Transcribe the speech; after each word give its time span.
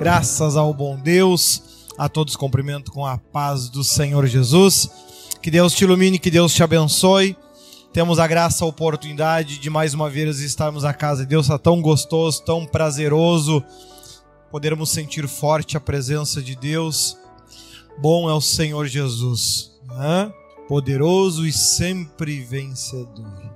Graças 0.00 0.56
ao 0.56 0.72
bom 0.72 0.96
Deus, 0.96 1.84
a 1.98 2.08
todos 2.08 2.34
cumprimento 2.34 2.90
com 2.90 3.04
a 3.04 3.18
paz 3.18 3.68
do 3.68 3.84
Senhor 3.84 4.26
Jesus. 4.26 4.88
Que 5.42 5.50
Deus 5.50 5.74
te 5.74 5.84
ilumine, 5.84 6.18
que 6.18 6.30
Deus 6.30 6.54
te 6.54 6.62
abençoe. 6.62 7.36
Temos 7.92 8.18
a 8.18 8.26
graça, 8.26 8.64
a 8.64 8.66
oportunidade 8.66 9.58
de 9.58 9.68
mais 9.68 9.92
uma 9.92 10.08
vez 10.08 10.40
estarmos 10.40 10.84
na 10.84 10.94
casa 10.94 11.20
de 11.20 11.28
Deus. 11.28 11.44
Está 11.44 11.58
tão 11.58 11.82
gostoso, 11.82 12.42
tão 12.42 12.64
prazeroso 12.64 13.62
podermos 14.50 14.88
sentir 14.88 15.28
forte 15.28 15.76
a 15.76 15.80
presença 15.80 16.40
de 16.40 16.56
Deus. 16.56 17.18
Bom 17.98 18.30
é 18.30 18.32
o 18.32 18.40
Senhor 18.40 18.86
Jesus, 18.86 19.70
né? 19.86 20.32
poderoso 20.66 21.46
e 21.46 21.52
sempre 21.52 22.40
vencedor. 22.40 23.52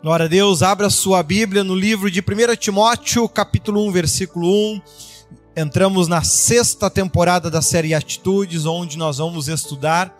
Glória 0.00 0.26
a 0.26 0.28
Deus, 0.28 0.62
abra 0.62 0.88
sua 0.88 1.20
Bíblia 1.20 1.64
no 1.64 1.74
livro 1.74 2.08
de 2.12 2.20
1 2.20 2.54
Timóteo, 2.60 3.28
capítulo 3.28 3.84
1, 3.88 3.90
versículo 3.90 4.46
1 4.46 5.13
Entramos 5.56 6.08
na 6.08 6.24
sexta 6.24 6.90
temporada 6.90 7.48
da 7.48 7.62
série 7.62 7.94
Atitudes, 7.94 8.66
onde 8.66 8.98
nós 8.98 9.18
vamos 9.18 9.46
estudar 9.46 10.12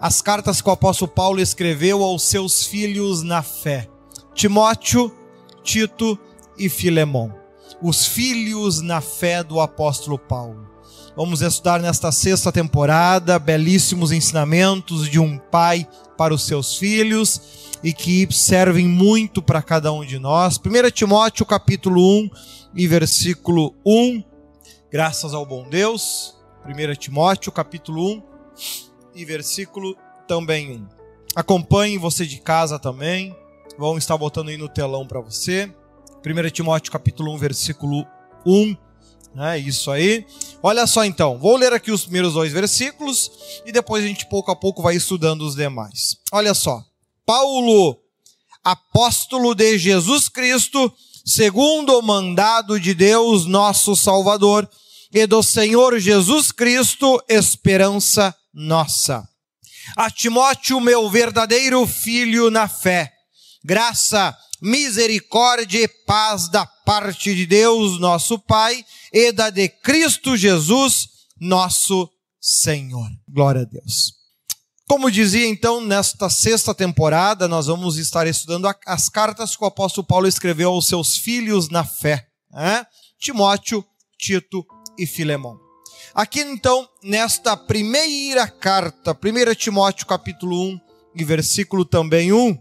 as 0.00 0.22
cartas 0.22 0.62
que 0.62 0.68
o 0.68 0.72
apóstolo 0.72 1.10
Paulo 1.10 1.40
escreveu 1.42 2.02
aos 2.02 2.22
seus 2.22 2.64
filhos 2.64 3.22
na 3.22 3.42
fé: 3.42 3.86
Timóteo, 4.34 5.14
Tito 5.62 6.18
e 6.56 6.70
Filemão. 6.70 7.34
Os 7.82 8.06
filhos 8.06 8.80
na 8.80 9.02
fé 9.02 9.44
do 9.44 9.60
apóstolo 9.60 10.18
Paulo. 10.18 10.66
Vamos 11.14 11.42
estudar 11.42 11.80
nesta 11.80 12.10
sexta 12.10 12.50
temporada 12.50 13.38
belíssimos 13.38 14.10
ensinamentos 14.10 15.06
de 15.06 15.20
um 15.20 15.36
pai 15.36 15.86
para 16.16 16.32
os 16.32 16.46
seus 16.46 16.76
filhos 16.76 17.42
e 17.84 17.92
que 17.92 18.26
servem 18.30 18.88
muito 18.88 19.42
para 19.42 19.60
cada 19.60 19.92
um 19.92 20.02
de 20.02 20.18
nós. 20.18 20.58
1 20.58 20.90
Timóteo 20.92 21.44
capítulo 21.44 22.00
1 22.00 22.30
e 22.74 22.86
versículo 22.86 23.74
1 23.84 24.27
Graças 24.90 25.34
ao 25.34 25.44
bom 25.44 25.68
Deus. 25.68 26.34
1 26.64 26.94
Timóteo, 26.94 27.52
capítulo 27.52 28.10
1 28.10 28.22
e 29.14 29.22
versículo 29.22 29.94
também 30.26 30.78
1. 30.78 30.88
Acompanhe 31.36 31.98
você 31.98 32.24
de 32.24 32.40
casa 32.40 32.78
também. 32.78 33.36
Vão 33.76 33.98
estar 33.98 34.16
botando 34.16 34.48
aí 34.48 34.56
no 34.56 34.66
telão 34.66 35.06
para 35.06 35.20
você. 35.20 35.70
1 36.24 36.50
Timóteo, 36.50 36.90
capítulo 36.90 37.34
1, 37.34 37.36
versículo 37.36 38.06
1. 38.46 38.74
É 39.36 39.58
isso 39.58 39.90
aí. 39.90 40.26
Olha 40.62 40.86
só 40.86 41.04
então, 41.04 41.38
vou 41.38 41.58
ler 41.58 41.74
aqui 41.74 41.90
os 41.90 42.04
primeiros 42.04 42.32
dois 42.32 42.50
versículos 42.50 43.30
e 43.66 43.70
depois 43.70 44.02
a 44.02 44.06
gente 44.06 44.26
pouco 44.26 44.50
a 44.50 44.56
pouco 44.56 44.82
vai 44.82 44.96
estudando 44.96 45.42
os 45.42 45.54
demais. 45.54 46.16
Olha 46.32 46.54
só. 46.54 46.82
Paulo, 47.26 48.00
apóstolo 48.64 49.54
de 49.54 49.76
Jesus 49.76 50.30
Cristo, 50.30 50.90
segundo 51.28 51.98
o 51.98 52.02
mandado 52.02 52.80
de 52.80 52.94
Deus, 52.94 53.44
nosso 53.44 53.94
Salvador, 53.94 54.66
e 55.12 55.26
do 55.26 55.42
Senhor 55.42 55.98
Jesus 55.98 56.50
Cristo, 56.50 57.22
esperança 57.28 58.34
nossa. 58.52 59.28
A 59.94 60.10
Timóteo, 60.10 60.80
meu 60.80 61.10
verdadeiro 61.10 61.86
filho 61.86 62.50
na 62.50 62.66
fé, 62.66 63.12
graça, 63.62 64.34
misericórdia 64.62 65.82
e 65.82 65.88
paz 66.06 66.48
da 66.48 66.64
parte 66.64 67.34
de 67.34 67.44
Deus, 67.44 68.00
nosso 68.00 68.38
Pai, 68.38 68.82
e 69.12 69.30
da 69.30 69.50
de 69.50 69.68
Cristo 69.68 70.34
Jesus, 70.34 71.08
nosso 71.38 72.08
Senhor. 72.40 73.10
Glória 73.28 73.62
a 73.62 73.64
Deus. 73.64 74.17
Como 74.88 75.10
dizia 75.10 75.46
então, 75.46 75.82
nesta 75.82 76.30
sexta 76.30 76.74
temporada, 76.74 77.46
nós 77.46 77.66
vamos 77.66 77.98
estar 77.98 78.26
estudando 78.26 78.66
as 78.86 79.10
cartas 79.10 79.54
que 79.54 79.62
o 79.62 79.66
apóstolo 79.66 80.06
Paulo 80.06 80.26
escreveu 80.26 80.70
aos 80.70 80.88
seus 80.88 81.14
filhos 81.14 81.68
na 81.68 81.84
fé: 81.84 82.26
né? 82.50 82.86
Timóteo, 83.20 83.84
Tito 84.18 84.64
e 84.98 85.06
Filemão. 85.06 85.60
Aqui 86.14 86.40
então, 86.40 86.88
nesta 87.04 87.54
primeira 87.54 88.48
carta, 88.48 89.12
1 89.12 89.54
Timóteo 89.56 90.06
capítulo 90.06 90.58
1 90.58 90.80
e 91.16 91.22
versículo 91.22 91.84
também 91.84 92.32
1, 92.32 92.58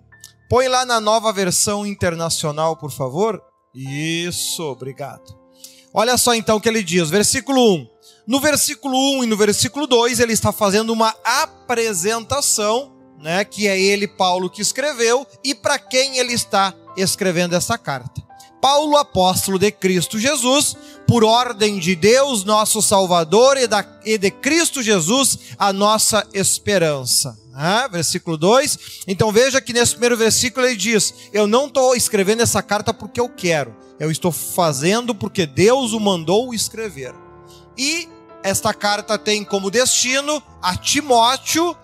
põe 0.49 0.67
lá 0.67 0.85
na 0.85 0.99
nova 0.99 1.31
versão 1.31 1.85
internacional, 1.85 2.75
por 2.75 2.91
favor. 2.91 3.41
Isso, 3.73 4.63
obrigado. 4.63 5.23
Olha 5.93 6.17
só 6.17 6.35
então 6.35 6.57
o 6.57 6.61
que 6.61 6.67
ele 6.67 6.83
diz, 6.83 7.09
versículo 7.09 7.73
1. 7.75 7.96
No 8.27 8.41
versículo 8.41 9.19
1 9.19 9.23
e 9.23 9.27
no 9.27 9.37
versículo 9.37 9.87
2, 9.87 10.19
ele 10.19 10.33
está 10.33 10.51
fazendo 10.51 10.91
uma 10.91 11.15
apresentação, 11.23 12.91
né, 13.17 13.45
que 13.45 13.69
é 13.69 13.79
ele, 13.79 14.05
Paulo, 14.05 14.49
que 14.49 14.61
escreveu, 14.61 15.25
e 15.41 15.55
para 15.55 15.79
quem 15.79 16.17
ele 16.17 16.33
está 16.33 16.73
escrevendo 16.97 17.55
essa 17.55 17.77
carta. 17.77 18.21
Paulo, 18.61 18.97
apóstolo 18.97 19.57
de 19.57 19.71
Cristo 19.71 20.19
Jesus, 20.19 20.75
por 21.07 21.23
ordem 21.23 21.79
de 21.79 21.95
Deus, 21.95 22.43
nosso 22.43 22.81
Salvador, 22.81 23.55
e, 23.55 23.65
da, 23.65 23.85
e 24.03 24.17
de 24.17 24.29
Cristo 24.29 24.83
Jesus, 24.83 25.39
a 25.57 25.71
nossa 25.71 26.27
esperança. 26.33 27.39
Ah, 27.53 27.87
versículo 27.87 28.37
2. 28.37 29.05
Então 29.07 29.31
veja 29.31 29.61
que 29.61 29.71
nesse 29.71 29.93
primeiro 29.93 30.17
versículo 30.17 30.65
ele 30.65 30.75
diz: 30.75 31.13
Eu 31.31 31.47
não 31.47 31.67
estou 31.67 31.95
escrevendo 31.95 32.41
essa 32.41 32.61
carta 32.61 32.93
porque 32.93 33.19
eu 33.19 33.29
quero, 33.29 33.75
eu 33.99 34.11
estou 34.11 34.31
fazendo 34.31 35.15
porque 35.15 35.45
Deus 35.45 35.93
o 35.93 35.99
mandou 35.99 36.53
escrever. 36.53 37.15
E 37.77 38.07
esta 38.47 38.73
carta 38.73 39.17
tem 39.17 39.43
como 39.43 39.69
destino 39.69 40.41
a 40.61 40.77
Timóteo, 40.77 41.75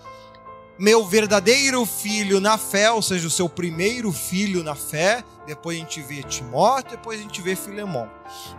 meu 0.79 1.05
verdadeiro 1.05 1.85
filho 1.85 2.39
na 2.39 2.57
fé, 2.57 2.89
ou 2.89 3.01
seja, 3.01 3.27
o 3.27 3.31
seu 3.31 3.49
primeiro 3.49 4.13
filho 4.13 4.63
na 4.63 4.73
fé. 4.73 5.25
Depois 5.45 5.77
a 5.77 5.81
gente 5.81 6.01
vê 6.01 6.23
Timóteo, 6.23 6.91
depois 6.91 7.19
a 7.19 7.23
gente 7.23 7.41
vê 7.41 7.53
Filemão. 7.53 8.09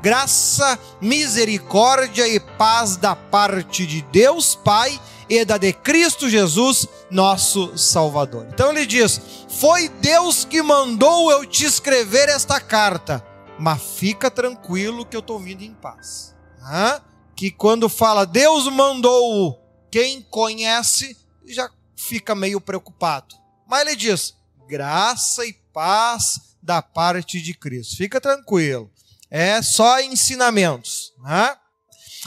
Graça, 0.03 0.79
misericórdia 1.01 2.29
e 2.29 2.39
paz 2.39 2.99
da 2.99 3.17
parte 3.17 3.87
de 3.87 4.03
Deus 4.03 4.55
Pai 4.55 5.01
e 5.27 5.43
da 5.43 5.57
de 5.57 5.73
Cristo 5.73 6.29
Jesus, 6.29 6.87
nosso 7.11 7.77
Salvador. 7.79 8.47
Então 8.53 8.71
ele 8.71 8.85
diz: 8.85 9.19
Foi 9.49 9.89
Deus 9.89 10.45
que 10.45 10.61
mandou 10.61 11.31
eu 11.31 11.47
te 11.47 11.65
escrever 11.65 12.29
esta 12.29 12.61
carta, 12.61 13.27
mas 13.59 13.81
fica 13.81 14.31
tranquilo 14.31 15.07
que 15.07 15.17
eu 15.17 15.21
estou 15.21 15.39
vindo 15.39 15.63
em 15.63 15.73
paz. 15.73 16.35
Hã? 16.63 17.01
Que 17.37 17.51
quando 17.51 17.89
fala 17.89 18.25
Deus 18.25 18.67
mandou, 18.69 19.61
quem 19.91 20.23
conhece 20.23 21.17
já 21.47 21.71
fica 21.97 22.35
meio 22.35 22.61
preocupado. 22.61 23.35
Mas 23.67 23.83
ele 23.83 23.97
diz: 23.97 24.35
graça 24.69 25.45
e 25.47 25.53
paz 25.73 26.57
da 26.63 26.81
parte 26.81 27.41
de 27.41 27.55
Cristo. 27.55 27.97
Fica 27.97 28.21
tranquilo. 28.21 28.91
É 29.31 29.61
só 29.63 30.01
ensinamentos. 30.01 31.13
Né? 31.23 31.57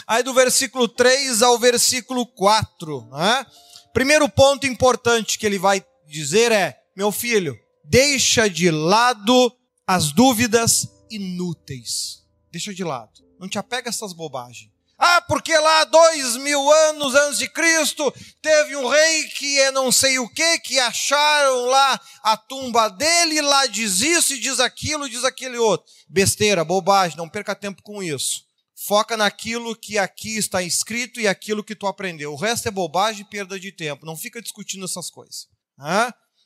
Aí 0.06 0.23
do 0.23 0.34
versículo 0.34 0.88
3 0.88 1.41
ao 1.41 1.57
versículo 1.57 2.25
4. 2.25 3.09
Né? 3.12 3.46
Primeiro 3.94 4.29
ponto 4.29 4.67
importante 4.67 5.40
que 5.40 5.46
ele 5.46 5.57
vai 5.57 5.84
dizer 6.07 6.51
é: 6.51 6.79
meu 6.96 7.12
filho, 7.12 7.57
deixa 7.84 8.50
de 8.50 8.69
lado 8.69 9.51
as 9.85 10.12
dúvidas 10.12 10.88
inúteis. 11.09 12.23
Deixa 12.51 12.73
de 12.73 12.84
lado. 12.84 13.12
Não 13.40 13.47
te 13.47 13.57
apega 13.57 13.90
a 13.90 13.91
essas 13.91 14.13
bobagens. 14.13 14.76
Ah, 14.97 15.22
porque 15.22 15.56
lá 15.56 15.84
dois 15.84 16.35
mil 16.38 16.72
anos 16.72 17.13
antes 17.13 17.38
de 17.38 17.47
Cristo 17.47 18.12
teve 18.41 18.75
um 18.75 18.88
rei 18.88 19.24
que 19.30 19.59
é 19.59 19.69
não 19.69 19.91
sei 19.91 20.18
o 20.18 20.28
que, 20.28 20.59
que 20.59 20.80
acharam 20.80 21.66
lá 21.66 22.02
a 22.24 22.35
tumba 22.35 22.90
dele, 22.90 23.41
lá 23.41 23.68
diz 23.68 24.02
isso 24.02 24.34
e 24.34 24.40
diz 24.40 24.59
aquilo, 24.59 25.08
diz 25.08 25.24
aquele 25.24 25.58
outro. 25.58 25.85
Besteira, 26.09 26.66
bobagem, 26.66 27.16
não 27.16 27.30
perca 27.30 27.53
tempo 27.53 27.84
com 27.84 28.02
isso. 28.02 28.47
Foca 28.88 29.16
naquilo 29.16 29.75
que 29.75 29.97
aqui 29.97 30.38
está 30.38 30.63
escrito 30.63 31.19
e 31.19 31.28
aquilo 31.28 31.64
que 31.64 31.75
tu 31.75 31.85
aprendeu. 31.85 32.34
O 32.34 32.38
resto 32.38 32.68
é 32.68 32.72
bobagem 32.72 33.22
e 33.22 33.29
perda 33.29 33.59
de 33.59 33.72
tempo. 33.72 34.06
Não 34.06 34.16
fica 34.16 34.41
discutindo 34.41 34.85
essas 34.85 35.09
coisas. 35.09 35.47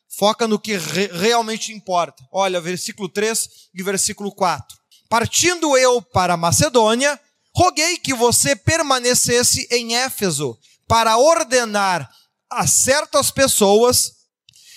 Foca 0.09 0.47
no 0.47 0.59
que 0.59 0.75
re 0.77 1.07
realmente 1.07 1.71
importa. 1.71 2.25
Olha, 2.31 2.59
versículo 2.59 3.07
3 3.07 3.49
e 3.73 3.81
versículo 3.81 4.31
4. 4.33 4.77
Partindo 5.09 5.77
eu 5.77 6.01
para 6.01 6.37
Macedônia, 6.37 7.19
roguei 7.55 7.97
que 7.97 8.13
você 8.13 8.55
permanecesse 8.55 9.67
em 9.71 9.95
Éfeso 9.95 10.55
para 10.87 11.17
ordenar 11.17 12.07
a 12.49 12.65
certas 12.67 13.31
pessoas 13.31 14.11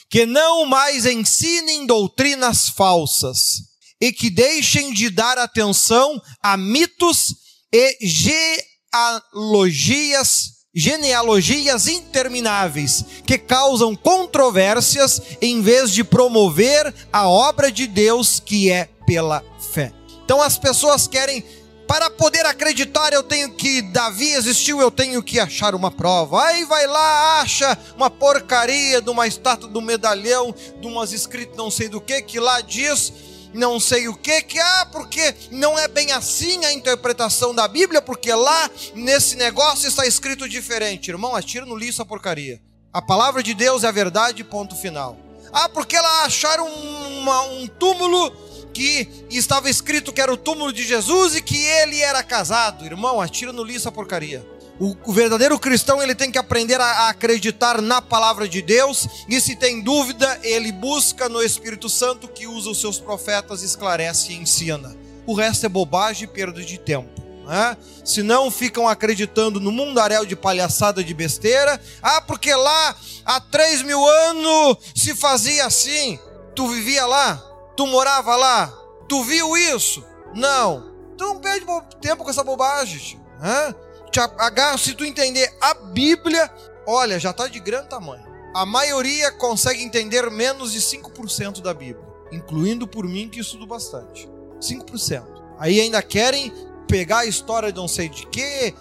que 0.09 0.25
não 0.27 0.65
mais 0.65 1.05
ensinem 1.07 1.87
doutrinas 1.87 2.69
falsas 2.69 3.63
e 4.01 4.13
que 4.13 4.31
deixem 4.31 4.93
de 4.93 5.11
dar 5.11 5.39
atenção 5.39 6.23
a 6.41 6.57
mitos 6.57 7.35
e 7.73 7.99
genealogias, 8.01 10.53
genealogias 10.73 11.89
intermináveis 11.89 13.05
que 13.27 13.37
causam 13.37 13.97
controvérsias 13.97 15.21
em 15.41 15.61
vez 15.61 15.91
de 15.91 16.05
promover 16.05 16.95
a 17.13 17.29
obra 17.29 17.73
de 17.73 17.89
Deus 17.89 18.39
que 18.39 18.71
é 18.71 18.89
pela 19.07 19.43
fé. 19.73 19.93
Então 20.25 20.41
as 20.41 20.57
pessoas 20.57 21.09
querem 21.09 21.45
para 21.87 22.11
poder 22.11 22.47
acreditar, 22.47 23.13
eu 23.13 23.23
tenho 23.23 23.53
que 23.55 23.83
Davi 23.83 24.33
existiu, 24.33 24.81
eu 24.81 24.91
tenho 24.91 25.23
que 25.23 25.39
achar 25.39 25.75
uma 25.75 25.91
prova. 25.91 26.45
Aí 26.45 26.65
vai 26.65 26.87
lá, 26.87 27.41
acha 27.41 27.79
uma 27.97 28.11
porcaria 28.11 29.01
de 29.01 29.11
uma 29.11 29.27
estátua, 29.27 29.71
um 29.73 29.81
medalhão, 29.81 30.55
de 30.81 30.87
umas 30.87 31.13
escritas 31.13 31.57
não 31.57 31.71
sei 31.71 31.89
do 31.89 32.01
que, 32.01 32.23
que 32.23 32.41
lá 32.41 32.61
diz 32.61 33.13
não 33.55 33.79
sei 33.79 34.09
o 34.09 34.17
que, 34.17 34.43
que 34.43 34.59
ah, 34.59 34.89
porque 34.91 35.35
não 35.53 35.79
é 35.79 35.87
bem 35.87 36.11
assim 36.11 36.65
a 36.65 36.73
interpretação 36.73 37.55
da 37.55 37.69
Bíblia, 37.69 38.03
porque 38.03 38.35
lá 38.35 38.69
nesse 38.95 39.37
negócio 39.37 39.87
está 39.87 40.05
escrito 40.05 40.49
diferente. 40.49 41.09
Irmão, 41.09 41.37
atira 41.37 41.65
no 41.65 41.77
lixo 41.77 42.03
a 42.03 42.05
porcaria. 42.05 42.61
A 42.93 43.01
palavra 43.01 43.43
de 43.43 43.55
Deus 43.55 43.85
é 43.85 43.89
a 43.89 43.93
verdade, 43.93 44.43
ponto 44.43 44.75
final. 44.75 45.17
Ah, 45.53 45.69
porque 45.69 45.97
lá 45.97 46.25
acharam 46.25 46.67
uma, 46.67 47.43
um 47.43 47.69
túmulo 47.69 48.44
que 48.75 49.09
estava 49.31 49.71
escrito 49.71 50.13
que 50.13 50.21
era 50.21 50.33
o 50.33 50.37
túmulo 50.37 50.73
de 50.73 50.85
Jesus 50.85 51.37
e 51.37 51.41
que 51.41 51.57
ele 51.57 52.01
era 52.01 52.23
casado. 52.23 52.85
Irmão, 52.85 53.21
atira 53.21 53.53
no 53.53 53.63
lixo 53.63 53.89
a 53.89 53.93
porcaria. 53.93 54.45
O, 54.79 55.13
verdadeiro 55.13 55.57
cristão 55.57 56.03
ele 56.03 56.17
tem 56.17 56.33
que 56.33 56.39
aprender 56.39 56.81
a, 56.81 57.09
acreditar 57.09 57.81
na 57.81 58.03
palavra 58.03 58.49
de 58.49 58.61
Deus 58.61 59.07
e 59.29 59.41
se 59.41 59.55
tem 59.55 59.81
dúvida 59.81 60.41
ele 60.43 60.73
busca 60.73 61.29
no 61.29 61.41
Espírito 61.41 61.89
Santo 61.89 62.27
que 62.27 62.49
usa 62.49 62.71
os 62.71 62.81
seus 62.81 62.99
profetas, 62.99 63.63
esclarece 63.63 64.33
e 64.33 64.37
ensina. 64.37 64.97
O 65.27 65.33
resto 65.33 65.65
é 65.65 65.69
bobagem 65.69 66.25
e 66.25 66.27
perda 66.27 66.61
de 66.61 66.77
tempo. 66.77 67.09
Né? 67.47 67.77
Se 68.05 68.23
não 68.23 68.51
ficam 68.51 68.89
acreditando 68.89 69.61
no 69.61 69.71
mundaréu 69.71 70.27
de 70.27 70.35
palhaçada 70.35 71.05
de 71.05 71.15
besteira, 71.15 71.81
ah, 72.03 72.21
porque 72.23 72.53
lá 72.53 72.97
há 73.25 73.41
três 73.41 73.81
mil 73.81 74.05
anos 74.05 74.79
se 74.95 75.15
fazia 75.15 75.67
assim. 75.67 76.19
Tu 76.55 76.67
vivia 76.67 77.07
lá? 77.07 77.54
Tu 77.77 77.87
morava 77.87 78.37
lá? 78.37 78.73
Tu 79.09 79.23
viu 79.25 79.57
isso? 79.57 80.05
Não. 80.35 80.93
Então 81.15 81.35
não 81.35 81.41
perde 81.41 81.67
tempo 82.01 82.25
com 82.25 82.31
essa 82.31 82.45
bobagem. 82.45 83.21
Né? 83.41 83.75
te 84.15 84.21
agarra, 84.21 84.79
se 84.79 84.95
tu 84.95 85.05
entender 85.05 85.53
a 85.61 85.75
Bíblia, 85.75 86.49
olha, 86.87 87.19
já 87.19 87.31
está 87.31 87.49
de 87.49 87.59
grande 87.59 87.89
tamanho. 87.89 88.23
A 88.55 88.65
maioria 88.65 89.33
consegue 89.33 89.83
entender 89.83 90.31
menos 90.31 90.71
de 90.71 90.81
5% 90.81 91.61
da 91.61 91.75
Bíblia, 91.75 92.07
incluindo 92.31 92.87
por 92.87 93.05
mim 93.09 93.29
que 93.29 93.41
estudo 93.41 93.67
bastante. 93.67 94.31
5%. 94.61 95.25
Aí 95.59 95.81
ainda 95.81 96.01
querem 96.01 96.53
pegar 96.87 97.19
a 97.19 97.27
história 97.27 97.73
de 97.73 97.81
não 97.81 97.89
sei 97.89 98.09
de 98.09 98.25
quê. 98.29 98.73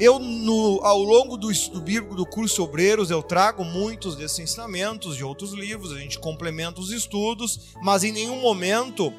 Eu, 0.00 0.20
no, 0.20 0.80
ao 0.84 1.02
longo 1.02 1.36
do 1.36 1.50
estudo 1.50 1.80
bíblico 1.80 2.14
do 2.14 2.24
curso 2.24 2.62
Obreiros, 2.62 3.10
eu 3.10 3.20
trago 3.20 3.64
muitos 3.64 4.14
desses 4.14 4.38
ensinamentos 4.38 5.16
de 5.16 5.24
outros 5.24 5.52
livros, 5.52 5.92
a 5.92 5.98
gente 5.98 6.20
complementa 6.20 6.80
os 6.80 6.92
estudos, 6.92 7.74
mas 7.82 8.04
em 8.04 8.12
nenhum 8.12 8.40
momento 8.40 9.12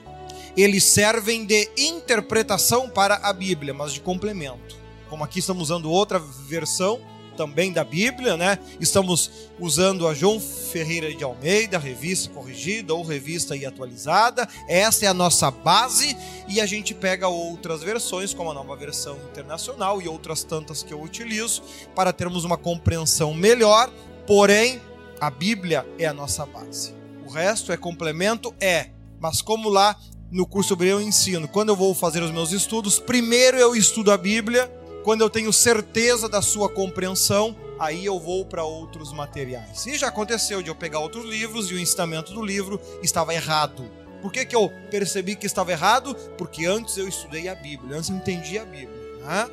eles 0.55 0.85
servem 0.85 1.45
de 1.45 1.69
interpretação 1.77 2.89
para 2.89 3.15
a 3.15 3.33
Bíblia, 3.33 3.73
mas 3.73 3.91
de 3.91 3.99
complemento. 3.99 4.77
Como 5.09 5.21
aqui 5.21 5.39
estamos 5.39 5.63
usando 5.63 5.91
outra 5.91 6.17
versão 6.17 7.01
também 7.39 7.71
da 7.71 7.85
Bíblia, 7.85 8.35
né? 8.35 8.59
Estamos 8.81 9.31
usando 9.57 10.05
a 10.09 10.13
João 10.13 10.41
Ferreira 10.41 11.15
de 11.15 11.23
Almeida, 11.23 11.79
revista 11.79 12.29
corrigida 12.33 12.93
ou 12.93 13.01
revista 13.01 13.55
e 13.55 13.65
atualizada. 13.65 14.45
Essa 14.67 15.05
é 15.05 15.07
a 15.07 15.13
nossa 15.13 15.49
base 15.49 16.17
e 16.49 16.59
a 16.59 16.65
gente 16.65 16.93
pega 16.93 17.29
outras 17.29 17.81
versões, 17.81 18.33
como 18.33 18.51
a 18.51 18.53
nova 18.53 18.75
versão 18.75 19.15
internacional 19.31 20.01
e 20.01 20.07
outras 20.09 20.43
tantas 20.43 20.83
que 20.83 20.93
eu 20.93 21.01
utilizo 21.01 21.63
para 21.95 22.11
termos 22.11 22.43
uma 22.43 22.57
compreensão 22.57 23.33
melhor. 23.33 23.89
Porém, 24.27 24.81
a 25.21 25.29
Bíblia 25.29 25.87
é 25.97 26.07
a 26.07 26.13
nossa 26.13 26.45
base. 26.45 26.93
O 27.25 27.31
resto 27.31 27.71
é 27.71 27.77
complemento, 27.77 28.53
é. 28.59 28.89
Mas 29.17 29.41
como 29.41 29.69
lá 29.69 29.97
no 30.29 30.45
curso 30.45 30.73
Hebreu 30.73 30.99
eu 30.99 31.07
ensino, 31.07 31.47
quando 31.47 31.69
eu 31.69 31.75
vou 31.77 31.95
fazer 31.95 32.21
os 32.21 32.31
meus 32.31 32.51
estudos, 32.51 32.99
primeiro 32.99 33.55
eu 33.55 33.77
estudo 33.77 34.11
a 34.11 34.17
Bíblia 34.17 34.69
quando 35.09 35.21
eu 35.21 35.29
tenho 35.31 35.51
certeza 35.51 36.29
da 36.29 36.39
sua 36.39 36.69
compreensão, 36.69 37.55
aí 37.79 38.05
eu 38.05 38.19
vou 38.19 38.45
para 38.45 38.63
outros 38.63 39.11
materiais. 39.11 39.87
E 39.87 39.97
já 39.97 40.09
aconteceu 40.09 40.61
de 40.61 40.69
eu 40.69 40.75
pegar 40.75 40.99
outros 40.99 41.25
livros 41.25 41.71
e 41.71 41.73
o 41.73 41.79
ensinamento 41.79 42.31
do 42.31 42.45
livro 42.45 42.79
estava 43.01 43.33
errado. 43.33 43.89
Por 44.21 44.31
que, 44.31 44.45
que 44.45 44.55
eu 44.55 44.71
percebi 44.91 45.35
que 45.35 45.47
estava 45.47 45.71
errado? 45.71 46.13
Porque 46.37 46.67
antes 46.67 46.95
eu 46.95 47.07
estudei 47.07 47.49
a 47.49 47.55
Bíblia, 47.55 47.97
antes 47.97 48.11
eu 48.11 48.17
entendi 48.17 48.59
a 48.59 48.65
Bíblia. 48.65 48.99
Né? 49.23 49.49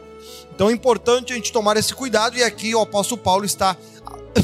Então 0.55 0.69
é 0.69 0.75
importante 0.75 1.33
a 1.33 1.37
gente 1.37 1.51
tomar 1.51 1.79
esse 1.79 1.95
cuidado, 1.95 2.37
e 2.37 2.45
aqui 2.45 2.75
o 2.75 2.83
apóstolo 2.83 3.23
Paulo 3.23 3.47
está. 3.47 3.79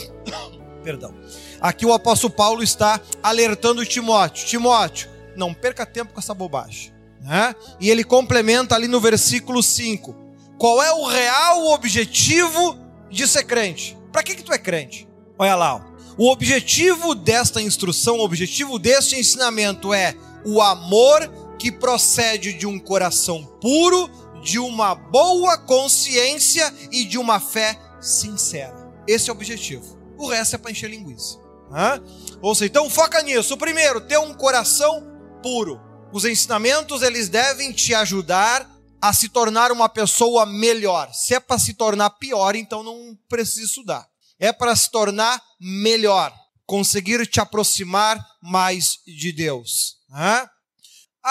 Perdão. 0.82 1.14
Aqui 1.61 1.85
o 1.85 1.93
apóstolo 1.93 2.32
Paulo 2.32 2.62
está 2.62 2.99
alertando 3.23 3.85
Timóteo: 3.85 4.47
Timóteo, 4.47 5.11
não 5.37 5.53
perca 5.53 5.85
tempo 5.85 6.14
com 6.14 6.20
essa 6.20 6.32
bobagem. 6.32 6.91
Né? 7.20 7.55
E 7.79 7.91
ele 7.91 8.03
complementa 8.03 8.75
ali 8.75 8.88
no 8.88 8.99
versículo 8.99 9.62
5: 9.62 10.21
qual 10.62 10.81
é 10.81 10.93
o 10.93 11.05
real 11.06 11.67
objetivo 11.73 12.79
de 13.11 13.26
ser 13.26 13.43
crente? 13.43 13.99
Para 14.12 14.23
que, 14.23 14.37
que 14.37 14.44
tu 14.44 14.53
é 14.53 14.59
crente? 14.59 15.09
Olha 15.37 15.56
lá. 15.56 15.75
Ó. 15.75 15.81
O 16.17 16.31
objetivo 16.31 17.17
desta 17.17 17.61
instrução, 17.61 18.19
o 18.19 18.25
objetivo 18.25 18.79
deste 18.79 19.19
ensinamento 19.19 19.93
é 19.93 20.14
o 20.44 20.62
amor 20.62 21.29
que 21.59 21.73
procede 21.73 22.53
de 22.53 22.64
um 22.64 22.79
coração 22.79 23.44
puro, 23.61 24.09
de 24.41 24.61
uma 24.61 24.94
boa 24.94 25.59
consciência 25.59 26.73
e 26.93 27.05
de 27.06 27.19
uma 27.19 27.41
fé 27.41 27.76
sincera. 28.00 28.88
Esse 29.09 29.31
é 29.31 29.32
o 29.32 29.37
objetivo. 29.37 29.99
O 30.17 30.29
resto 30.29 30.55
é 30.55 30.59
para 30.59 30.70
encher 30.70 30.91
linguiça. 30.91 31.41
Hã? 31.73 32.00
Ou 32.41 32.55
seja, 32.55 32.70
então 32.70 32.88
foca 32.88 33.20
nisso. 33.20 33.56
Primeiro, 33.56 34.00
ter 34.00 34.19
um 34.19 34.32
coração 34.32 35.05
puro. 35.43 35.81
Os 36.12 36.25
ensinamentos 36.25 37.03
eles 37.03 37.29
devem 37.29 37.73
te 37.73 37.93
ajudar 37.97 38.70
a 39.02 39.12
se 39.12 39.28
tornar 39.28 39.72
uma 39.72 39.88
pessoa 39.88 40.46
melhor. 40.46 41.12
Se 41.12 41.34
é 41.34 41.40
para 41.40 41.58
se 41.58 41.75
tornar 41.75 42.10
pior, 42.10 42.54
então 42.54 42.84
não 42.84 43.19
precisa 43.28 43.66
estudar. 43.66 44.08
É 44.38 44.52
para 44.52 44.76
se 44.76 44.88
tornar 44.93 45.43
melhor, 45.60 46.32
conseguir 46.64 47.26
te 47.26 47.40
aproximar 47.40 48.25
mais 48.40 49.00
de 49.04 49.32
Deus. 49.32 49.96
Ah, 50.08 50.49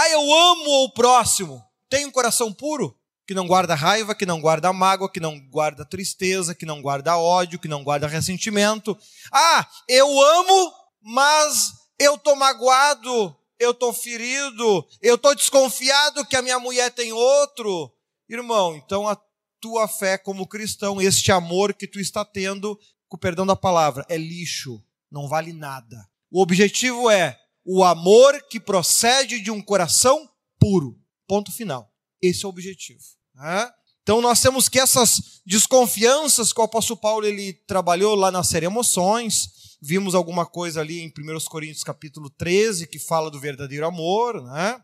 eu 0.09 0.33
amo 0.33 0.83
o 0.83 0.93
próximo. 0.93 1.63
Tem 1.89 2.05
um 2.05 2.11
coração 2.11 2.51
puro? 2.51 2.97
Que 3.25 3.33
não 3.33 3.47
guarda 3.47 3.73
raiva, 3.73 4.13
que 4.13 4.25
não 4.25 4.41
guarda 4.41 4.73
mágoa, 4.73 5.09
que 5.09 5.21
não 5.21 5.39
guarda 5.39 5.85
tristeza, 5.85 6.53
que 6.53 6.65
não 6.65 6.81
guarda 6.81 7.17
ódio, 7.17 7.59
que 7.59 7.69
não 7.69 7.85
guarda 7.85 8.05
ressentimento. 8.05 8.97
Ah, 9.31 9.65
eu 9.87 10.21
amo, 10.21 10.73
mas 11.01 11.71
eu 11.97 12.17
tô 12.17 12.35
magoado, 12.35 13.33
eu 13.61 13.71
estou 13.71 13.93
ferido, 13.93 14.87
eu 15.01 15.15
estou 15.15 15.35
desconfiado 15.35 16.25
que 16.25 16.35
a 16.35 16.41
minha 16.41 16.57
mulher 16.57 16.91
tem 16.91 17.13
outro. 17.13 17.93
Irmão, 18.27 18.75
então 18.75 19.07
a 19.07 19.15
tua 19.59 19.87
fé 19.87 20.17
como 20.17 20.47
cristão, 20.47 20.99
este 20.99 21.31
amor 21.31 21.75
que 21.75 21.85
tu 21.85 21.99
está 21.99 22.25
tendo, 22.25 22.77
com 23.07 23.17
perdão 23.17 23.45
da 23.45 23.55
palavra, 23.55 24.03
é 24.09 24.17
lixo, 24.17 24.83
não 25.11 25.27
vale 25.27 25.53
nada. 25.53 26.09
O 26.31 26.41
objetivo 26.41 27.07
é 27.07 27.37
o 27.63 27.83
amor 27.83 28.41
que 28.49 28.59
procede 28.59 29.39
de 29.39 29.51
um 29.51 29.61
coração 29.61 30.27
puro. 30.59 30.99
Ponto 31.27 31.51
final. 31.51 31.93
Esse 32.19 32.45
é 32.45 32.47
o 32.47 32.49
objetivo. 32.49 33.03
Né? 33.35 33.71
Então 34.01 34.21
nós 34.21 34.41
temos 34.41 34.67
que 34.67 34.79
essas 34.79 35.41
desconfianças 35.45 36.51
que 36.51 36.59
o 36.59 36.63
apóstolo 36.63 36.99
Paulo 36.99 37.27
ele 37.27 37.53
trabalhou 37.67 38.15
lá 38.15 38.31
na 38.31 38.43
série 38.43 38.65
Emoções, 38.65 39.60
Vimos 39.81 40.13
alguma 40.13 40.45
coisa 40.45 40.81
ali 40.81 40.99
em 40.99 41.07
1 41.07 41.39
Coríntios 41.45 41.83
capítulo 41.83 42.29
13 42.29 42.85
que 42.85 42.99
fala 42.99 43.31
do 43.31 43.39
verdadeiro 43.39 43.85
amor, 43.85 44.41
né? 44.43 44.79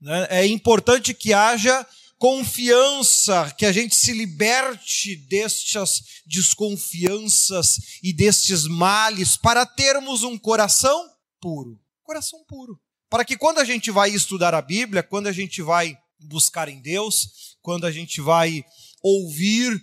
né? 0.00 0.26
É 0.28 0.46
importante 0.46 1.14
que 1.14 1.32
haja 1.32 1.86
confiança, 2.18 3.54
que 3.56 3.64
a 3.64 3.70
gente 3.70 3.94
se 3.94 4.12
liberte 4.12 5.14
destas 5.14 6.02
desconfianças 6.26 7.78
e 8.02 8.12
destes 8.12 8.66
males 8.66 9.36
para 9.36 9.64
termos 9.64 10.22
um 10.22 10.36
coração 10.36 11.08
puro. 11.40 11.78
Coração 12.02 12.42
puro. 12.48 12.80
Para 13.08 13.24
que 13.24 13.36
quando 13.36 13.58
a 13.58 13.64
gente 13.64 13.90
vai 13.90 14.10
estudar 14.10 14.54
a 14.54 14.62
Bíblia, 14.62 15.02
quando 15.02 15.28
a 15.28 15.32
gente 15.32 15.62
vai 15.62 15.96
buscar 16.18 16.68
em 16.68 16.80
Deus, 16.80 17.56
quando 17.62 17.86
a 17.86 17.92
gente 17.92 18.20
vai 18.20 18.64
ouvir 19.02 19.80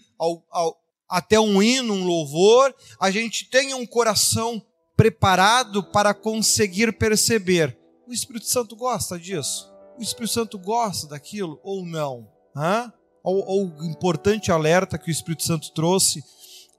até 1.11 1.37
um 1.37 1.61
hino, 1.61 1.93
um 1.93 2.05
louvor, 2.05 2.73
a 2.97 3.11
gente 3.11 3.49
tenha 3.49 3.75
um 3.75 3.85
coração 3.85 4.65
preparado 4.95 5.83
para 5.83 6.13
conseguir 6.13 6.93
perceber. 6.93 7.77
O 8.07 8.13
Espírito 8.13 8.45
Santo 8.45 8.77
gosta 8.77 9.19
disso? 9.19 9.69
O 9.99 10.01
Espírito 10.01 10.33
Santo 10.33 10.57
gosta 10.57 11.07
daquilo 11.07 11.59
ou 11.63 11.85
não? 11.85 12.29
Hã? 12.55 12.91
Ou 13.23 13.67
o 13.67 13.83
importante 13.83 14.51
alerta 14.51 14.97
que 14.97 15.09
o 15.09 15.11
Espírito 15.11 15.43
Santo 15.43 15.71
trouxe 15.73 16.23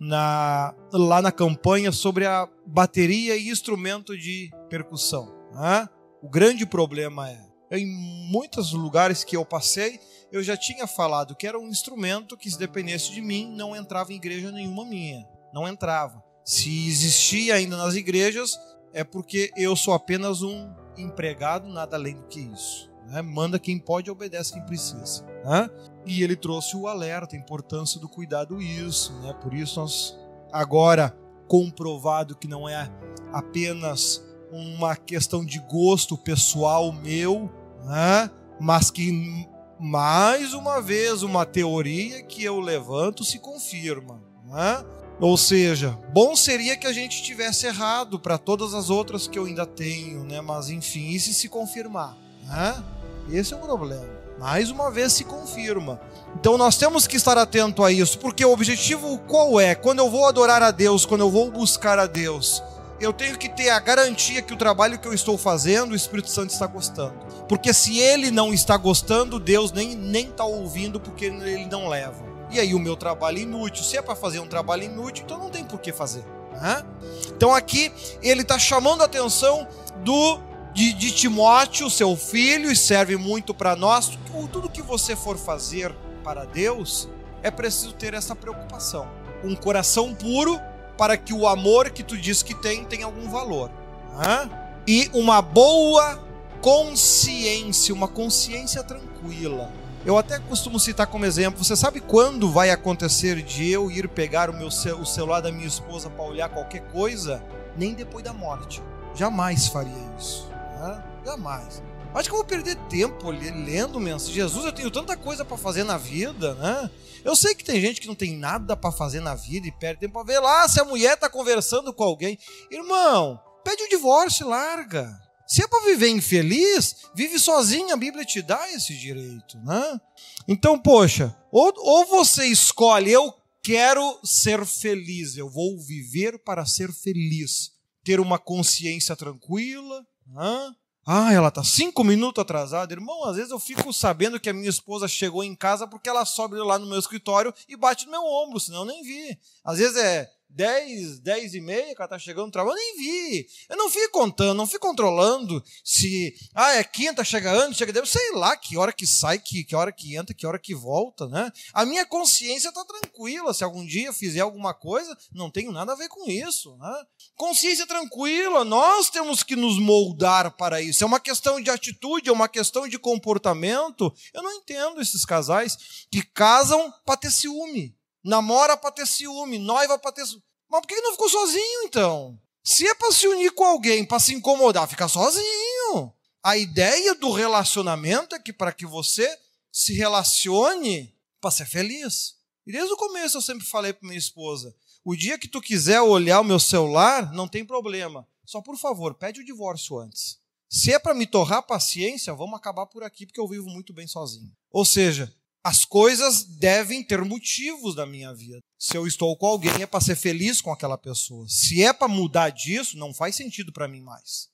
na, 0.01 0.75
lá 0.93 1.21
na 1.21 1.31
campanha 1.31 1.93
sobre 1.93 2.27
a 2.27 2.49
bateria 2.67 3.37
e 3.37 3.51
instrumento 3.51 4.17
de 4.17 4.51
percussão. 4.71 5.33
Hã? 5.55 5.89
O 6.23 6.29
grande 6.29 6.65
problema 6.65 7.31
é, 7.31 7.39
em 7.79 7.87
muitos 7.87 8.73
lugares 8.73 9.25
que 9.25 9.37
eu 9.37 9.45
passei, 9.45 10.01
eu 10.31 10.43
já 10.43 10.57
tinha 10.57 10.87
falado 10.87 11.35
que 11.35 11.47
era 11.47 11.59
um 11.59 11.69
instrumento 11.69 12.37
que, 12.37 12.51
se 12.51 12.59
dependesse 12.59 13.13
de 13.13 13.21
mim, 13.21 13.55
não 13.55 13.77
entrava 13.77 14.13
em 14.13 14.17
igreja 14.17 14.51
nenhuma 14.51 14.85
minha. 14.85 15.27
Não 15.53 15.69
entrava. 15.69 16.23
Se 16.45 16.89
existia 16.89 17.55
ainda 17.55 17.77
nas 17.77 17.95
igrejas, 17.95 18.59
é 18.93 19.05
porque 19.05 19.51
eu 19.57 19.77
sou 19.77 19.95
apenas 19.95 20.43
um 20.43 20.71
empregado, 20.97 21.69
nada 21.69 21.97
além 21.97 22.17
do 22.17 22.25
que 22.25 22.41
isso. 22.41 22.91
Né? 23.07 23.23
Manda 23.23 23.59
quem 23.59 23.79
pode, 23.79 24.11
obedece 24.11 24.53
quem 24.53 24.65
precisa. 24.65 25.25
Né? 25.45 25.71
E 26.07 26.23
ele 26.23 26.37
trouxe 26.37 26.77
o 26.77 26.87
alerta, 26.87 27.37
a 27.37 27.39
importância 27.39 28.01
do 28.01 28.09
cuidado 28.09 28.61
isso. 28.61 29.13
Né? 29.21 29.33
Por 29.35 29.55
isso 29.55 29.81
nós 29.81 30.17
agora 30.51 31.17
comprovado 31.47 32.37
que 32.37 32.49
não 32.49 32.69
é 32.69 32.91
apenas 33.33 34.23
uma 34.51 34.97
questão 34.97 35.45
de 35.45 35.59
gosto 35.59 36.17
pessoal 36.17 36.93
meu, 36.93 37.51
né? 37.85 38.31
mas 38.61 38.91
que 38.91 39.47
mais 39.79 40.55
uma 40.55 40.81
vez 40.81 41.23
uma 41.23 41.45
teoria 41.45 42.23
que 42.23 42.45
eu 42.45 42.61
levanto 42.61 43.25
se 43.25 43.39
confirma. 43.39 44.21
Né? 44.47 44.85
Ou 45.21 45.37
seja, 45.37 45.99
bom 46.13 46.37
seria 46.37 46.77
que 46.77 46.87
a 46.87 46.93
gente 46.93 47.23
tivesse 47.23 47.67
errado 47.67 48.19
para 48.19 48.39
todas 48.39 48.75
as 48.75 48.91
outras 48.91 49.27
que 49.27 49.39
eu 49.39 49.45
ainda 49.45 49.67
tenho, 49.67 50.25
né? 50.25 50.41
mas 50.41 50.69
enfim, 50.69 51.11
e 51.11 51.21
se 51.21 51.35
se 51.35 51.49
confirmar? 51.49 52.17
Né? 52.45 52.83
Esse 53.31 53.55
é 53.55 53.57
o 53.57 53.61
problema. 53.61 54.23
Mais 54.39 54.71
uma 54.71 54.91
vez 54.91 55.13
se 55.13 55.25
confirma. 55.25 56.01
Então 56.35 56.57
nós 56.57 56.77
temos 56.77 57.07
que 57.07 57.17
estar 57.17 57.39
atento 57.39 57.85
a 57.85 57.93
isso, 57.93 58.19
porque 58.19 58.45
o 58.45 58.53
objetivo 58.53 59.19
qual 59.29 59.61
é? 59.61 59.75
Quando 59.75 60.01
eu 60.01 60.11
vou 60.11 60.27
adorar 60.27 60.63
a 60.63 60.71
Deus, 60.71 61.07
quando 61.07 61.21
eu 61.21 61.31
vou 61.31 61.51
buscar 61.51 61.99
a 61.99 62.07
Deus, 62.07 62.63
eu 63.03 63.13
tenho 63.13 63.37
que 63.37 63.49
ter 63.49 63.71
a 63.71 63.81
garantia 63.81 64.41
que 64.41 64.55
o 64.55 64.57
trabalho 64.57 64.99
que 64.99 65.09
eu 65.09 65.13
estou 65.13 65.37
fazendo, 65.37 65.93
o 65.93 65.97
Espírito 65.97 66.31
Santo 66.31 66.51
está 66.51 66.67
gostando. 66.67 67.15
Porque 67.49 67.75
se 67.75 67.99
ele 67.99 68.31
não 68.31 68.55
está 68.55 68.77
gostando, 68.77 69.41
Deus 69.41 69.73
nem 69.73 69.95
nem 69.97 70.29
está 70.29 70.45
ouvindo 70.45 71.01
porque 71.01 71.25
ele 71.25 71.67
não 71.67 71.89
leva. 71.89 72.25
E 72.51 72.61
aí 72.61 72.75
o 72.75 72.79
meu 72.79 72.97
trabalho 72.97 73.39
é 73.39 73.43
inútil. 73.43 73.83
Se 73.83 73.97
é 73.97 74.03
para 74.03 74.15
fazer 74.15 74.39
um 74.39 74.47
trabalho 74.47 74.85
inútil, 74.85 75.25
então 75.25 75.39
não 75.39 75.51
tem 75.51 75.65
por 75.65 75.81
que 75.81 75.93
fazer. 75.93 76.25
Né? 76.53 76.85
Então 77.29 77.53
aqui 77.53 77.93
ele 78.23 78.43
está 78.43 78.59
chamando 78.59 79.03
a 79.03 79.07
atenção 79.07 79.67
do 80.05 80.39
de, 80.73 80.93
de 80.93 81.13
Timóteo, 81.13 81.91
seu 81.91 82.17
filho, 82.17 82.71
e 82.71 82.77
serve 82.77 83.17
muito 83.17 83.53
para 83.53 83.77
nós. 83.77 84.19
Tudo 84.51 84.71
que 84.71 84.81
você 84.81 85.15
for 85.17 85.37
fazer 85.37 85.95
para 86.23 86.45
Deus, 86.45 87.09
é 87.43 87.51
preciso 87.51 87.93
ter 87.93 88.15
essa 88.15 88.35
preocupação. 88.35 89.09
Um 89.45 89.55
coração 89.57 90.15
puro 90.15 90.61
para 91.03 91.17
que 91.17 91.35
o 91.35 91.49
amor 91.49 91.91
que 91.91 92.05
tu 92.05 92.17
diz 92.17 92.45
que 92.45 92.55
tem 92.55 92.85
tenha 92.85 93.07
algum 93.07 93.29
valor. 93.29 93.73
Né? 94.17 94.49
E 94.87 95.11
uma 95.13 95.43
boa 95.43 96.17
consciência, 96.61 97.93
uma 97.93 98.07
consciência 98.07 98.85
tranquila. 98.85 99.69
Eu 100.07 100.17
até 100.17 100.39
costumo 100.39 100.79
citar 100.79 101.09
como 101.09 101.25
exemplo, 101.25 101.65
você 101.65 101.75
sabe 101.75 102.01
quando 102.01 102.49
vai 102.53 102.71
acontecer 102.71 103.43
de 103.43 103.69
eu 103.69 103.91
ir 103.91 104.07
pegar 104.07 104.49
o 104.49 104.53
meu 104.53 104.69
o 104.69 105.05
celular 105.05 105.41
da 105.41 105.51
minha 105.51 105.67
esposa 105.67 106.09
para 106.09 106.25
olhar 106.25 106.49
qualquer 106.49 106.83
coisa? 106.93 107.43
Nem 107.77 107.95
depois 107.95 108.23
da 108.23 108.33
morte. 108.33 108.81
Jamais 109.17 109.67
faria 109.67 109.93
isso. 110.17 110.49
Né? 110.79 111.03
Jamais. 111.27 111.83
Acho 112.15 112.29
que 112.29 112.33
eu 112.33 112.39
vou 112.39 112.47
perder 112.47 112.77
tempo 112.89 113.29
lendo 113.29 113.99
mensagem. 113.99 114.35
Jesus, 114.35 114.65
eu 114.65 114.73
tenho 114.73 114.91
tanta 114.91 115.17
coisa 115.17 115.45
para 115.45 115.57
fazer 115.57 115.83
na 115.83 115.99
vida, 115.99 116.55
né? 116.55 116.89
Eu 117.25 117.37
sei 117.37 117.55
que 117.55 117.65
tem 117.65 117.81
gente 117.81 118.01
que 118.01 118.09
não 118.09 118.15
tem 118.15 118.37
nada 118.37 118.77
para 118.77 118.91
fazer 118.91 119.21
na 119.21 119.35
vida 119.35 119.67
e 119.67 119.73
perde 119.73 120.01
tempo 120.01 120.15
para 120.15 120.25
ver 120.25 120.41
lá 120.41 120.69
se 120.69 120.81
a 120.81 120.85
mulher 120.85 121.17
tá 121.17 121.29
conversando 121.29 121.93
com 121.93 122.03
alguém. 122.03 122.39
Irmão, 122.71 123.41
pede 123.65 123.83
o 123.85 123.89
divórcio 123.89 124.47
e 124.47 124.49
larga. 124.49 125.09
Se 125.47 125.63
é 125.63 125.69
para 125.69 125.85
viver 125.85 126.09
infeliz, 126.09 126.97
vive 127.15 127.39
sozinho, 127.39 127.93
a 127.93 127.97
Bíblia 127.97 128.25
te 128.25 128.41
dá 128.41 128.71
esse 128.73 128.97
direito, 128.97 129.59
né? 129.59 130.01
Então, 130.49 130.79
poxa, 130.79 131.37
ou, 131.51 131.73
ou 131.77 132.07
você 132.07 132.47
escolhe, 132.47 133.13
eu 133.13 133.33
quero 133.63 134.19
ser 134.25 134.65
feliz, 134.65 135.37
eu 135.37 135.49
vou 135.51 135.79
viver 135.79 136.39
para 136.39 136.65
ser 136.65 136.93
feliz, 136.93 137.71
ter 138.03 138.19
uma 138.19 138.39
consciência 138.39 139.15
tranquila, 139.15 140.05
né? 140.27 140.73
Ah, 141.05 141.33
ela 141.33 141.51
tá 141.51 141.65
cinco 141.65 142.05
minutos 142.05 142.41
atrasada. 142.41 142.93
Irmão, 142.93 143.25
às 143.25 143.37
vezes 143.37 143.51
eu 143.51 143.59
fico 143.59 143.93
sabendo 143.93 144.39
que 144.39 144.49
a 144.49 144.53
minha 144.53 144.69
esposa 144.69 145.09
chegou 145.09 145.43
em 145.43 145.55
casa 145.55 145.87
porque 145.87 146.09
ela 146.09 146.25
sobe 146.25 146.57
lá 146.57 146.79
no 146.79 146.87
meu 146.87 146.99
escritório 146.99 147.53
e 147.69 147.77
bate 147.77 148.07
no 148.07 148.13
meu 148.13 148.25
ombro, 148.25 148.61
senão 148.61 148.81
eu 148.81 148.85
nem 148.87 149.03
vi. 149.03 149.37
Às 149.65 149.79
vezes 149.79 149.97
é 149.97 150.31
10, 150.55 151.21
10 151.21 151.55
e 151.55 151.61
meia, 151.61 151.95
ela 151.97 152.09
tá 152.09 152.19
chegando 152.19 152.47
no 152.47 152.53
trabalho, 152.53 152.77
eu 152.77 152.83
nem 152.83 152.97
vi. 152.97 153.47
Eu 153.69 153.77
não 153.77 153.91
fico 153.91 154.13
contando, 154.13 154.57
não 154.57 154.67
fico 154.67 154.87
controlando 154.87 155.63
se, 155.85 156.35
ah, 156.55 156.75
é 156.75 156.85
quinta, 156.85 157.25
chega 157.25 157.53
antes, 157.53 157.79
chega 157.79 157.93
depois, 157.93 158.11
sei 158.11 158.33
lá 158.33 158.57
que 158.57 158.77
hora 158.77 158.93
que 158.93 159.07
sai, 159.07 159.39
que, 159.39 159.65
que 159.65 159.75
hora 159.75 159.93
que 159.93 160.17
entra, 160.17 160.35
que 160.35 160.47
hora 160.47 160.59
que 160.59 160.75
volta, 160.75 161.27
né? 161.29 161.51
A 161.73 161.85
minha 161.87 162.05
consciência 162.05 162.73
tá 162.73 162.85
tranquila, 162.85 163.55
se 163.55 163.65
algum 163.65 163.85
dia 163.85 164.13
fizer 164.13 164.41
alguma 164.41 164.75
coisa, 164.75 165.17
não 165.33 165.51
tenho 165.51 165.73
nada 165.73 165.93
a 165.93 165.97
ver 165.97 166.09
com 166.09 166.29
isso, 166.29 166.77
né? 166.77 167.05
Consciência 167.37 167.87
tranquila, 167.87 168.65
nós 168.65 169.09
temos 169.09 169.43
que 169.43 169.57
nos 169.57 169.79
moldar 169.79 170.51
para 170.57 170.81
isso. 170.83 171.03
É 171.03 171.07
uma 171.07 171.21
questão 171.21 171.61
de 171.61 171.71
atitude, 171.71 172.29
é 172.29 172.33
uma 172.33 172.49
questão 172.49 172.87
de 172.87 172.99
comportamento. 172.99 174.13
Eu 174.35 174.43
não 174.43 174.53
entendo 174.53 175.01
esses 175.01 175.25
casais 175.25 176.07
que 176.11 176.23
casam 176.23 176.93
para 177.05 177.17
ter 177.17 177.31
ciúme 177.31 177.97
namora 178.25 178.77
para 178.77 178.93
ter 178.93 179.07
ciúme, 179.07 179.59
noiva 179.59 179.99
para 179.99 180.13
ter. 180.13 180.23
Mas 180.23 180.81
por 180.81 180.87
que 180.87 181.01
não 181.01 181.13
ficou 181.13 181.29
sozinho 181.29 181.83
então? 181.85 182.39
Se 182.65 182.87
é 182.87 182.95
para 182.95 183.11
se 183.13 183.27
unir 183.27 183.53
com 183.53 183.65
alguém, 183.65 184.05
para 184.05 184.21
se 184.21 184.35
incomodar, 184.35 184.89
fica 184.89 185.09
sozinho. 185.09 186.13
A 186.43 186.57
ideia 186.57 187.15
do 187.15 187.31
relacionamento 187.31 188.35
é 188.35 188.39
que 188.39 188.53
para 188.53 188.73
que 188.73 188.87
você 188.87 189.29
se 189.71 189.95
relacione 189.95 191.15
para 191.41 191.51
ser 191.51 191.67
feliz. 191.67 192.37
E 192.67 192.73
desde 192.73 192.93
o 192.93 192.97
começo 192.97 193.37
eu 193.37 193.43
sempre 193.43 193.67
falei 193.67 193.93
para 193.93 194.07
minha 194.07 194.19
esposa: 194.19 194.75
o 195.05 195.17
dia 195.17 195.39
que 195.39 195.49
tu 195.49 195.61
quiser 195.61 196.01
olhar 196.01 196.41
o 196.41 196.45
meu 196.45 196.61
celular, 196.61 197.33
não 197.33 197.49
tem 197.49 197.65
problema. 197.65 198.27
Só 198.45 198.61
por 198.61 198.77
favor, 198.77 199.15
pede 199.15 199.41
o 199.41 199.45
divórcio 199.45 199.99
antes. 199.99 200.39
Se 200.69 200.93
é 200.93 200.99
para 200.99 201.15
me 201.15 201.27
torrar 201.27 201.67
paciência, 201.67 202.33
vamos 202.33 202.57
acabar 202.57 202.87
por 202.87 203.03
aqui, 203.03 203.27
porque 203.27 203.41
eu 203.41 203.49
vivo 203.49 203.69
muito 203.69 203.93
bem 203.93 204.07
sozinho. 204.07 204.51
Ou 204.71 204.85
seja, 204.85 205.35
as 205.65 205.85
coisas 205.85 206.45
devem 206.45 207.03
ter 207.03 207.23
motivos 207.25 207.95
na 207.95 208.05
minha 208.05 208.35
vida. 208.35 208.59
Se 208.79 208.97
eu 208.97 209.07
estou 209.07 209.37
com 209.37 209.47
alguém 209.47 209.83
é 209.83 209.87
para 209.87 210.01
ser 210.01 210.17
feliz 210.17 210.61
com 210.61 210.73
aquela 210.73 210.99
pessoa. 210.99 211.47
Se 211.49 211.83
é 211.83 211.93
para 211.93 212.09
mudar 212.09 212.51
disso, 212.51 212.99
não 212.99 213.15
faz 213.15 213.37
sentido 213.37 213.73
para 213.73 213.87
mim 213.87 214.01
mais. 214.01 214.49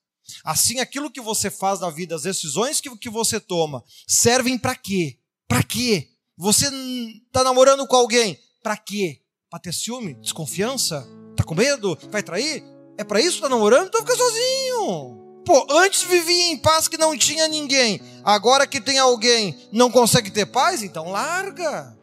Assim, 0.45 0.81
aquilo 0.81 1.11
que 1.11 1.21
você 1.21 1.51
faz 1.51 1.81
na 1.81 1.89
vida, 1.89 2.15
as 2.15 2.23
decisões 2.23 2.81
que, 2.81 2.95
que 2.99 3.09
você 3.09 3.41
toma, 3.41 3.83
servem 4.07 4.59
para 4.59 4.75
quê? 4.75 5.19
Para 5.47 5.63
quê? 5.63 6.11
Você 6.37 6.67
está 7.27 7.43
namorando 7.43 7.87
com 7.87 7.97
alguém, 7.97 8.39
para 8.63 8.77
quê? 8.77 9.23
Para 9.49 9.59
ter 9.59 9.73
ciúme, 9.73 10.15
desconfiança? 10.15 11.09
Tá 11.35 11.43
com 11.43 11.55
medo? 11.55 11.99
Vai 12.11 12.23
trair? 12.23 12.63
É 12.99 13.05
para 13.05 13.21
isso 13.21 13.37
que 13.37 13.43
tá 13.43 13.49
namorando? 13.49 13.89
Então 13.89 14.03
fica 14.03 14.15
sozinho. 14.15 15.28
Pô, 15.49 15.67
antes 15.71 16.03
vivia 16.03 16.53
em 16.53 16.59
paz 16.59 16.89
que 16.89 16.99
não 16.99 17.17
tinha 17.17 17.49
ninguém. 17.49 18.03
Agora 18.23 18.67
que 18.67 18.83
tem 18.83 18.99
alguém, 18.99 19.57
não 19.73 19.91
consegue 19.91 20.31
ter 20.31 20.45
paz? 20.45 20.83
Então 20.83 21.11
larga. 21.11 21.97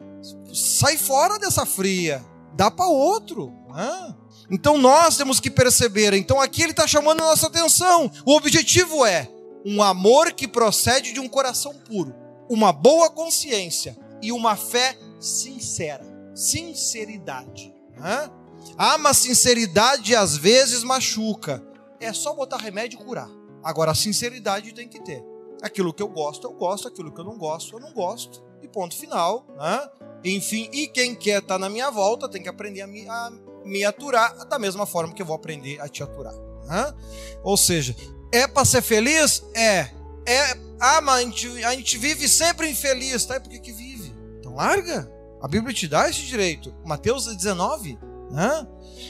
Sai 0.52 0.96
fora 0.96 1.38
dessa 1.38 1.64
fria. 1.64 2.26
Dá 2.54 2.72
para 2.72 2.88
outro. 2.88 3.54
Né? 3.72 4.14
Então 4.50 4.76
nós 4.76 5.16
temos 5.16 5.38
que 5.38 5.48
perceber. 5.48 6.12
Então 6.14 6.40
aqui 6.40 6.60
ele 6.60 6.72
está 6.72 6.88
chamando 6.88 7.20
a 7.20 7.26
nossa 7.26 7.46
atenção. 7.46 8.10
O 8.24 8.34
objetivo 8.34 9.06
é 9.06 9.30
um 9.64 9.80
amor 9.80 10.32
que 10.32 10.48
procede 10.48 11.12
de 11.12 11.20
um 11.20 11.28
coração 11.28 11.72
puro, 11.72 12.16
uma 12.50 12.72
boa 12.72 13.08
consciência 13.08 13.96
e 14.20 14.32
uma 14.32 14.56
fé 14.56 14.98
sincera. 15.20 16.04
Sinceridade. 16.34 17.72
Né? 17.96 18.28
Ah, 18.76 18.98
mas 18.98 19.18
sinceridade 19.18 20.16
às 20.16 20.36
vezes 20.36 20.82
machuca 20.82 21.62
é 22.00 22.12
só 22.12 22.34
botar 22.34 22.56
remédio 22.56 23.00
e 23.00 23.04
curar. 23.04 23.35
Agora, 23.66 23.90
a 23.90 23.94
sinceridade 23.96 24.72
tem 24.72 24.86
que 24.86 25.02
ter. 25.02 25.24
Aquilo 25.60 25.92
que 25.92 26.00
eu 26.00 26.06
gosto, 26.06 26.46
eu 26.46 26.52
gosto. 26.52 26.86
Aquilo 26.86 27.10
que 27.10 27.20
eu 27.20 27.24
não 27.24 27.36
gosto, 27.36 27.74
eu 27.74 27.80
não 27.80 27.92
gosto. 27.92 28.40
E 28.62 28.68
ponto 28.68 28.96
final. 28.96 29.44
Né? 29.58 29.90
Enfim, 30.24 30.70
e 30.72 30.86
quem 30.86 31.16
quer 31.16 31.42
estar 31.42 31.54
tá 31.54 31.58
na 31.58 31.68
minha 31.68 31.90
volta 31.90 32.28
tem 32.28 32.40
que 32.40 32.48
aprender 32.48 32.82
a 32.82 32.86
me, 32.86 33.08
a 33.08 33.32
me 33.64 33.84
aturar 33.84 34.46
da 34.46 34.56
mesma 34.56 34.86
forma 34.86 35.12
que 35.12 35.20
eu 35.20 35.26
vou 35.26 35.34
aprender 35.34 35.80
a 35.80 35.88
te 35.88 36.00
aturar. 36.00 36.32
Né? 36.64 36.94
Ou 37.42 37.56
seja, 37.56 37.96
é 38.32 38.46
para 38.46 38.64
ser 38.64 38.82
feliz? 38.82 39.42
É. 39.52 39.90
É. 40.24 40.56
Ah, 40.78 41.00
mas 41.00 41.16
a 41.16 41.22
gente, 41.22 41.64
a 41.64 41.74
gente 41.74 41.98
vive 41.98 42.28
sempre 42.28 42.70
infeliz. 42.70 43.24
Tá? 43.24 43.34
E 43.34 43.40
por 43.40 43.50
que, 43.50 43.58
que 43.58 43.72
vive? 43.72 44.14
Então 44.38 44.54
larga. 44.54 45.10
A 45.42 45.48
Bíblia 45.48 45.74
te 45.74 45.88
dá 45.88 46.08
esse 46.08 46.22
direito. 46.22 46.72
Mateus 46.84 47.26
19. 47.26 47.98
Né? 48.30 48.66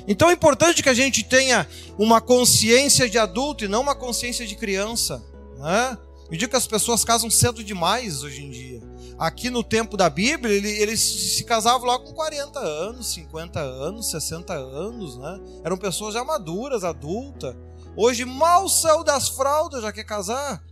Então 0.07 0.31
é 0.31 0.33
importante 0.33 0.83
que 0.83 0.89
a 0.89 0.95
gente 0.95 1.23
tenha 1.23 1.67
uma 1.99 2.21
consciência 2.21 3.09
de 3.09 3.19
adulto 3.19 3.65
e 3.65 3.69
não 3.69 3.83
uma 3.83 3.95
consciência 3.95 4.47
de 4.47 4.57
criança. 4.57 5.25
Né? 5.59 5.99
Eu 6.31 6.37
digo 6.37 6.51
que 6.51 6.57
as 6.57 6.67
pessoas 6.67 7.05
casam 7.05 7.31
cedo 7.31 7.63
demais 7.63 8.23
hoje 8.23 8.45
em 8.45 8.51
dia. 8.51 8.83
Aqui 9.19 9.49
no 9.49 9.63
tempo 9.63 9.97
da 9.97 10.11
Bíblia, 10.11 10.55
eles 10.55 11.01
se 11.01 11.45
casavam 11.45 11.87
lá 11.87 11.99
com 11.99 12.13
40 12.13 12.59
anos, 12.59 13.15
50 13.15 13.61
anos, 13.61 14.11
60 14.11 14.53
anos, 14.53 15.17
né? 15.17 15.41
Eram 15.65 15.79
pessoas 15.79 16.13
já 16.13 16.23
maduras, 16.23 16.85
adultas. 16.85 17.55
Hoje, 17.97 18.27
mal 18.27 18.69
saiu 18.69 19.03
das 19.03 19.29
fraldas, 19.29 19.83
já 19.83 19.91
quer 19.91 20.05
casar. 20.05 20.63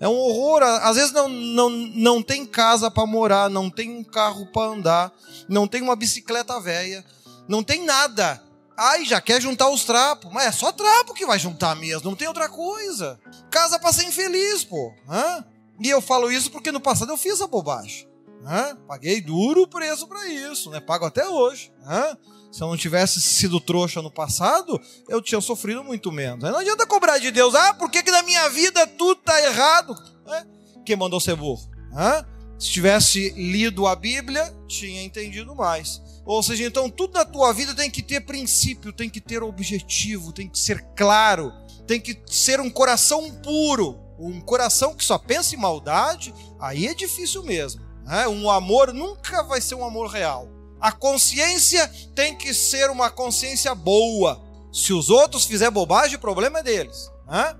É 0.00 0.08
um 0.08 0.16
horror. 0.16 0.62
Às 0.62 0.96
vezes 0.96 1.12
não, 1.12 1.28
não, 1.28 1.70
não 1.70 2.22
tem 2.22 2.44
casa 2.44 2.90
para 2.90 3.06
morar, 3.06 3.48
não 3.48 3.70
tem 3.70 3.98
um 3.98 4.04
carro 4.04 4.46
para 4.46 4.72
andar, 4.72 5.12
não 5.48 5.68
tem 5.68 5.80
uma 5.80 5.94
bicicleta 5.94 6.58
velha, 6.60 7.04
não 7.48 7.62
tem 7.62 7.84
nada. 7.84 8.42
Ai, 8.76 9.04
já 9.04 9.20
quer 9.20 9.40
juntar 9.40 9.68
os 9.68 9.84
trapos. 9.84 10.32
Mas 10.32 10.46
é 10.46 10.52
só 10.52 10.72
trapo 10.72 11.14
que 11.14 11.26
vai 11.26 11.38
juntar 11.38 11.74
mesmo, 11.76 12.10
não 12.10 12.16
tem 12.16 12.28
outra 12.28 12.48
coisa. 12.48 13.18
Casa 13.50 13.78
pra 13.78 13.92
ser 13.92 14.04
infeliz, 14.04 14.64
pô. 14.64 14.92
Hã? 15.08 15.44
E 15.80 15.88
eu 15.88 16.00
falo 16.00 16.30
isso 16.30 16.50
porque 16.50 16.72
no 16.72 16.80
passado 16.80 17.12
eu 17.12 17.16
fiz 17.16 17.40
a 17.40 17.46
bobagem. 17.46 18.08
Hã? 18.44 18.76
Paguei 18.86 19.20
duro 19.20 19.62
o 19.62 19.68
preço 19.68 20.06
para 20.06 20.28
isso, 20.28 20.70
né? 20.70 20.80
Pago 20.80 21.06
até 21.06 21.28
hoje. 21.28 21.72
Hã? 21.86 22.16
Se 22.52 22.62
eu 22.62 22.68
não 22.68 22.76
tivesse 22.76 23.20
sido 23.20 23.58
trouxa 23.58 24.00
no 24.00 24.10
passado, 24.10 24.80
eu 25.08 25.20
tinha 25.20 25.40
sofrido 25.40 25.82
muito 25.82 26.12
menos. 26.12 26.48
Não 26.48 26.58
adianta 26.58 26.86
cobrar 26.86 27.18
de 27.18 27.32
Deus, 27.32 27.54
ah, 27.54 27.74
por 27.74 27.90
que, 27.90 28.02
que 28.02 28.12
na 28.12 28.22
minha 28.22 28.48
vida 28.48 28.86
tudo 28.86 29.16
tá 29.16 29.40
errado? 29.42 29.92
Né? 30.24 30.46
Quem 30.84 30.94
mandou 30.94 31.18
ser 31.18 31.34
burro? 31.34 31.68
Hã? 31.92 32.24
Se 32.58 32.70
tivesse 32.70 33.30
lido 33.30 33.86
a 33.86 33.96
Bíblia, 33.96 34.54
tinha 34.66 35.02
entendido 35.02 35.54
mais. 35.54 36.00
Ou 36.24 36.42
seja, 36.42 36.64
então 36.64 36.88
tudo 36.88 37.14
na 37.14 37.24
tua 37.24 37.52
vida 37.52 37.74
tem 37.74 37.90
que 37.90 38.02
ter 38.02 38.20
princípio, 38.20 38.92
tem 38.92 39.10
que 39.10 39.20
ter 39.20 39.42
objetivo, 39.42 40.32
tem 40.32 40.48
que 40.48 40.58
ser 40.58 40.82
claro, 40.96 41.52
tem 41.86 42.00
que 42.00 42.18
ser 42.26 42.60
um 42.60 42.70
coração 42.70 43.30
puro. 43.42 44.00
Um 44.18 44.40
coração 44.40 44.94
que 44.94 45.04
só 45.04 45.18
pensa 45.18 45.54
em 45.54 45.58
maldade, 45.58 46.32
aí 46.60 46.86
é 46.86 46.94
difícil 46.94 47.42
mesmo. 47.42 47.82
Né? 48.04 48.28
Um 48.28 48.48
amor 48.48 48.92
nunca 48.94 49.42
vai 49.42 49.60
ser 49.60 49.74
um 49.74 49.84
amor 49.84 50.08
real. 50.08 50.48
A 50.80 50.92
consciência 50.92 51.90
tem 52.14 52.36
que 52.36 52.54
ser 52.54 52.90
uma 52.90 53.10
consciência 53.10 53.74
boa. 53.74 54.42
Se 54.72 54.92
os 54.92 55.10
outros 55.10 55.44
fizerem 55.44 55.72
bobagem, 55.72 56.16
o 56.16 56.20
problema 56.20 56.60
é 56.60 56.62
deles. 56.62 57.10
Né? 57.26 57.56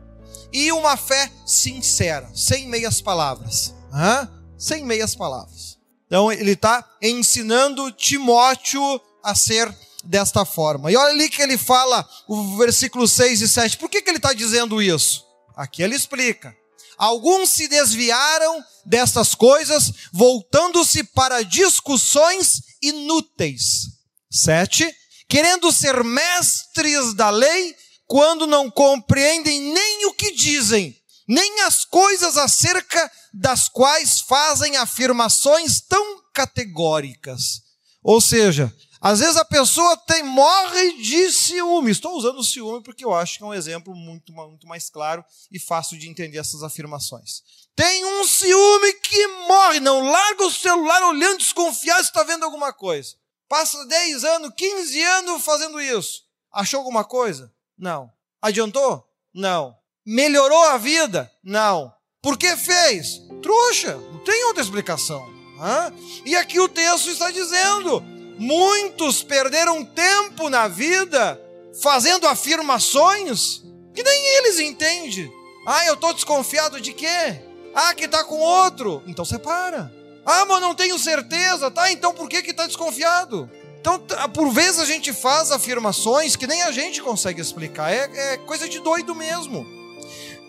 E 0.52 0.70
uma 0.72 0.96
fé 0.96 1.30
sincera, 1.44 2.30
sem 2.34 2.68
meias 2.68 3.00
palavras. 3.00 3.74
Né? 3.92 4.28
Sem 4.64 4.82
meias 4.82 5.14
palavras. 5.14 5.76
Então 6.06 6.32
ele 6.32 6.52
está 6.52 6.82
ensinando 7.02 7.92
Timóteo 7.92 8.98
a 9.22 9.34
ser 9.34 9.70
desta 10.02 10.46
forma. 10.46 10.90
E 10.90 10.96
olha 10.96 11.10
ali 11.10 11.28
que 11.28 11.42
ele 11.42 11.58
fala, 11.58 12.08
o 12.26 12.56
versículo 12.56 13.06
6 13.06 13.42
e 13.42 13.48
7. 13.48 13.76
Por 13.76 13.90
que, 13.90 14.00
que 14.00 14.08
ele 14.08 14.16
está 14.16 14.32
dizendo 14.32 14.80
isso? 14.80 15.22
Aqui 15.54 15.82
ele 15.82 15.94
explica. 15.94 16.56
Alguns 16.96 17.50
se 17.50 17.68
desviaram 17.68 18.64
destas 18.86 19.34
coisas, 19.34 19.92
voltando-se 20.10 21.04
para 21.04 21.44
discussões 21.44 22.62
inúteis. 22.80 23.88
Sete, 24.30 24.90
querendo 25.28 25.70
ser 25.72 26.02
mestres 26.02 27.12
da 27.12 27.28
lei, 27.28 27.76
quando 28.06 28.46
não 28.46 28.70
compreendem 28.70 29.60
nem 29.60 30.06
o 30.06 30.14
que 30.14 30.32
dizem, 30.32 30.96
nem 31.28 31.60
as 31.60 31.84
coisas 31.84 32.38
acerca 32.38 33.10
das 33.36 33.68
quais 33.68 34.20
fazem 34.20 34.76
afirmações 34.76 35.80
tão 35.80 36.22
categóricas. 36.32 37.62
Ou 38.00 38.20
seja, 38.20 38.72
às 39.00 39.18
vezes 39.18 39.36
a 39.36 39.44
pessoa 39.44 39.96
tem, 39.96 40.22
morre 40.22 40.92
de 41.02 41.32
ciúme. 41.32 41.90
Estou 41.90 42.16
usando 42.16 42.38
o 42.38 42.44
ciúme 42.44 42.82
porque 42.82 43.04
eu 43.04 43.12
acho 43.12 43.38
que 43.38 43.42
é 43.42 43.46
um 43.46 43.52
exemplo 43.52 43.94
muito, 43.94 44.32
muito 44.32 44.68
mais 44.68 44.88
claro 44.88 45.24
e 45.50 45.58
fácil 45.58 45.98
de 45.98 46.08
entender 46.08 46.38
essas 46.38 46.62
afirmações. 46.62 47.42
Tem 47.74 48.04
um 48.04 48.24
ciúme 48.24 48.92
que 48.94 49.26
morre, 49.48 49.80
não 49.80 50.08
larga 50.08 50.46
o 50.46 50.50
celular 50.50 51.02
olhando 51.02 51.38
desconfiado 51.38 52.04
se 52.04 52.10
está 52.10 52.22
vendo 52.22 52.44
alguma 52.44 52.72
coisa. 52.72 53.16
Passa 53.48 53.84
10 53.84 54.24
anos, 54.24 54.52
15 54.56 55.02
anos 55.02 55.44
fazendo 55.44 55.80
isso. 55.80 56.22
Achou 56.52 56.78
alguma 56.78 57.04
coisa? 57.04 57.52
Não. 57.76 58.12
Adiantou? 58.40 59.04
Não. 59.34 59.76
Melhorou 60.06 60.62
a 60.68 60.78
vida? 60.78 61.32
Não. 61.42 61.92
Por 62.24 62.38
que 62.38 62.56
fez? 62.56 63.20
Trouxa, 63.42 64.00
não 64.10 64.18
tem 64.20 64.46
outra 64.46 64.62
explicação. 64.62 65.28
Hã? 65.60 65.92
E 66.24 66.34
aqui 66.34 66.58
o 66.58 66.66
texto 66.66 67.10
está 67.10 67.30
dizendo: 67.30 68.02
Muitos 68.38 69.22
perderam 69.22 69.84
tempo 69.84 70.48
na 70.48 70.66
vida 70.66 71.38
fazendo 71.82 72.26
afirmações 72.26 73.62
que 73.94 74.02
nem 74.02 74.26
eles 74.38 74.58
entendem. 74.58 75.30
Ah, 75.66 75.84
eu 75.84 75.94
estou 75.94 76.14
desconfiado 76.14 76.80
de 76.80 76.94
quê? 76.94 77.42
Ah, 77.74 77.92
que 77.92 78.06
está 78.06 78.24
com 78.24 78.40
outro. 78.40 79.02
Então 79.06 79.22
separa. 79.26 79.92
Ah, 80.24 80.46
mas 80.46 80.62
não 80.62 80.74
tenho 80.74 80.98
certeza. 80.98 81.70
Tá, 81.70 81.92
então 81.92 82.14
por 82.14 82.26
que 82.30 82.38
está 82.38 82.66
desconfiado? 82.66 83.50
Então, 83.80 84.00
por 84.32 84.50
vezes 84.50 84.80
a 84.80 84.86
gente 84.86 85.12
faz 85.12 85.52
afirmações 85.52 86.36
que 86.36 86.46
nem 86.46 86.62
a 86.62 86.72
gente 86.72 87.02
consegue 87.02 87.42
explicar. 87.42 87.92
É, 87.92 88.32
é 88.32 88.38
coisa 88.38 88.66
de 88.66 88.80
doido 88.80 89.14
mesmo. 89.14 89.83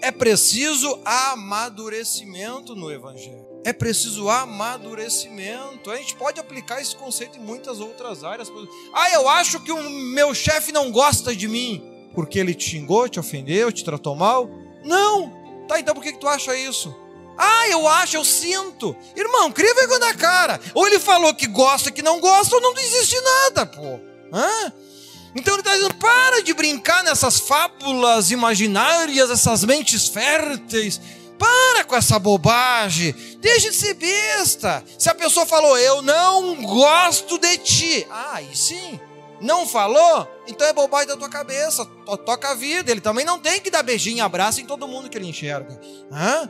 É 0.02 0.12
preciso 0.12 1.00
amadurecimento 1.04 2.76
no 2.76 2.92
Evangelho 2.92 3.56
é 3.66 3.74
preciso 3.74 4.30
amadurecimento. 4.30 5.90
A 5.90 5.98
gente 5.98 6.16
pode 6.16 6.40
aplicar 6.40 6.80
esse 6.80 6.96
conceito 6.96 7.40
em 7.40 7.42
muitas 7.42 7.80
outras 7.80 8.24
áreas. 8.24 8.48
Ah, 8.94 9.10
eu 9.10 9.28
acho 9.28 9.60
que 9.60 9.72
o 9.72 9.90
meu 9.90 10.36
chefe 10.36 10.72
não 10.72 10.92
gosta 10.92 11.36
de 11.36 11.48
mim 11.48 11.84
porque 12.14 12.40
ele 12.40 12.54
te 12.54 12.70
xingou, 12.70 13.10
te 13.10 13.20
ofendeu, 13.20 13.72
te 13.72 13.84
tratou 13.84 14.16
mal. 14.16 14.48
Não! 14.84 15.66
Tá, 15.68 15.80
então 15.80 15.96
por 15.96 16.04
que, 16.04 16.14
que 16.14 16.20
tu 16.20 16.28
acha 16.28 16.56
isso? 16.56 16.96
Ah, 17.38 17.68
eu 17.68 17.88
acho, 17.88 18.16
eu 18.16 18.24
sinto. 18.24 18.96
Irmão, 19.16 19.52
cria 19.52 19.74
vergonha 19.74 20.00
na 20.00 20.14
cara. 20.14 20.60
Ou 20.76 20.88
ele 20.88 21.00
falou 21.00 21.34
que 21.34 21.48
gosta, 21.48 21.92
que 21.92 22.04
não 22.04 22.20
gosta, 22.20 22.56
ou 22.56 22.62
não 22.62 22.74
existe 22.78 23.20
nada, 23.20 23.66
pô. 23.66 24.00
Hã? 24.32 24.74
Então 25.36 25.54
ele 25.54 25.62
está 25.62 25.76
dizendo: 25.76 25.96
para 25.96 26.42
de 26.42 26.54
brincar 26.54 27.04
nessas 27.04 27.40
fábulas 27.40 28.32
imaginárias, 28.32 29.30
essas 29.30 29.64
mentes 29.64 30.08
férteis 30.08 31.02
para 31.38 31.84
com 31.84 31.96
essa 31.96 32.18
bobagem. 32.18 33.14
Deixa 33.40 33.70
de 33.70 33.76
ser 33.76 33.94
besta. 33.96 34.84
Se 34.98 35.10
a 35.10 35.16
pessoa 35.16 35.46
falou, 35.46 35.78
eu 35.78 36.02
não 36.02 36.56
gosto 36.64 37.38
de 37.38 37.58
ti. 37.58 38.08
Ah, 38.10 38.36
aí 38.36 38.56
sim. 38.56 39.00
Não 39.42 39.68
falou? 39.68 40.28
Então 40.48 40.66
é 40.66 40.74
bobagem 40.74 41.08
da 41.08 41.18
tua 41.18 41.30
cabeça. 41.30 41.86
Toca 42.26 42.52
a 42.52 42.56
vida. 42.56 42.90
Ele 42.90 43.02
também 43.02 43.26
não 43.26 43.38
tem 43.38 43.60
que 43.60 43.70
dar 43.70 43.84
beijinho 43.84 44.18
e 44.18 44.22
abraço 44.22 44.62
em 44.62 44.66
todo 44.66 44.88
mundo 44.88 45.10
que 45.10 45.18
ele 45.18 45.28
enxerga. 45.28 45.80
Hã? 46.12 46.50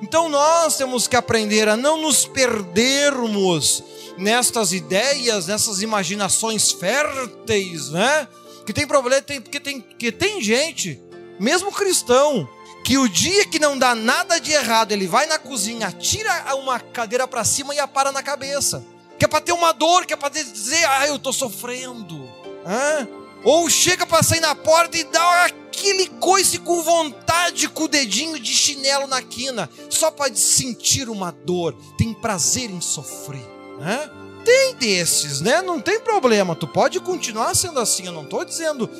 Então 0.00 0.28
nós 0.28 0.76
temos 0.76 1.06
que 1.06 1.14
aprender 1.14 1.68
a 1.68 1.76
não 1.76 2.00
nos 2.00 2.24
perdermos 2.26 3.84
nestas 4.16 4.72
ideias, 4.72 5.46
nessas 5.46 5.82
imaginações 5.82 6.72
férteis, 6.72 7.90
né? 7.90 8.28
Que 8.66 8.72
tem 8.72 8.86
problema, 8.86 9.22
tem, 9.22 9.40
porque 9.40 9.58
tem, 9.58 9.80
que 9.80 10.12
tem 10.12 10.40
gente, 10.40 11.02
mesmo 11.38 11.72
cristão, 11.72 12.48
que 12.84 12.98
o 12.98 13.08
dia 13.08 13.46
que 13.46 13.58
não 13.58 13.78
dá 13.78 13.94
nada 13.94 14.38
de 14.38 14.52
errado, 14.52 14.92
ele 14.92 15.06
vai 15.06 15.26
na 15.26 15.38
cozinha, 15.38 15.90
tira 15.92 16.54
uma 16.56 16.80
cadeira 16.80 17.26
para 17.26 17.44
cima 17.44 17.74
e 17.74 17.78
a 17.78 17.86
para 17.86 18.12
na 18.12 18.22
cabeça. 18.22 18.84
Que 19.18 19.24
é 19.24 19.28
para 19.28 19.40
ter 19.40 19.52
uma 19.52 19.72
dor, 19.72 20.04
que 20.04 20.12
é 20.12 20.16
para 20.16 20.30
dizer, 20.30 20.84
ah, 20.84 21.06
eu 21.06 21.16
estou 21.16 21.32
sofrendo. 21.32 22.28
Hã? 22.66 23.06
Ou 23.44 23.68
chega 23.68 24.06
para 24.06 24.22
sair 24.22 24.40
na 24.40 24.54
porta 24.54 24.96
e 24.96 25.04
dá 25.04 25.46
aquele 25.46 26.06
coice 26.08 26.58
com 26.58 26.82
vontade 26.82 27.68
com 27.68 27.84
o 27.84 27.88
dedinho 27.88 28.38
de 28.38 28.52
chinelo 28.52 29.06
na 29.06 29.20
quina, 29.20 29.68
só 29.90 30.10
para 30.10 30.34
sentir 30.34 31.08
uma 31.08 31.30
dor, 31.30 31.76
tem 31.98 32.14
prazer 32.14 32.70
em 32.70 32.80
sofrer. 32.80 33.51
Hã? 33.80 34.10
Tem 34.44 34.74
desses, 34.74 35.40
né? 35.40 35.62
Não 35.62 35.80
tem 35.80 36.00
problema, 36.00 36.56
tu 36.56 36.66
pode 36.66 36.98
continuar 37.00 37.54
sendo 37.54 37.78
assim, 37.78 38.06
eu 38.06 38.12
não 38.12 38.24
estou 38.24 38.44
dizendo 38.44 38.90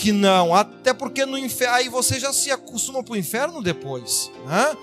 que 0.00 0.12
não, 0.12 0.54
até 0.54 0.94
porque 0.94 1.26
no 1.26 1.36
inferno, 1.36 1.74
aí 1.74 1.88
você 1.90 2.18
já 2.18 2.32
se 2.32 2.50
acostuma 2.50 3.02
para 3.02 3.12
o 3.12 3.16
inferno 3.16 3.62
depois. 3.62 4.30
Né? 4.46 4.76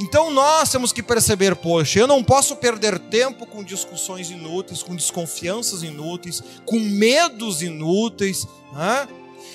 Então 0.00 0.30
nós 0.30 0.70
temos 0.70 0.94
que 0.94 1.02
perceber, 1.02 1.54
poxa, 1.56 1.98
eu 1.98 2.06
não 2.06 2.24
posso 2.24 2.56
perder 2.56 2.98
tempo 2.98 3.46
com 3.46 3.62
discussões 3.62 4.30
inúteis, 4.30 4.82
com 4.82 4.96
desconfianças 4.96 5.82
inúteis, 5.82 6.42
com 6.64 6.78
medos 6.78 7.60
inúteis, 7.60 8.46
né? 8.72 9.06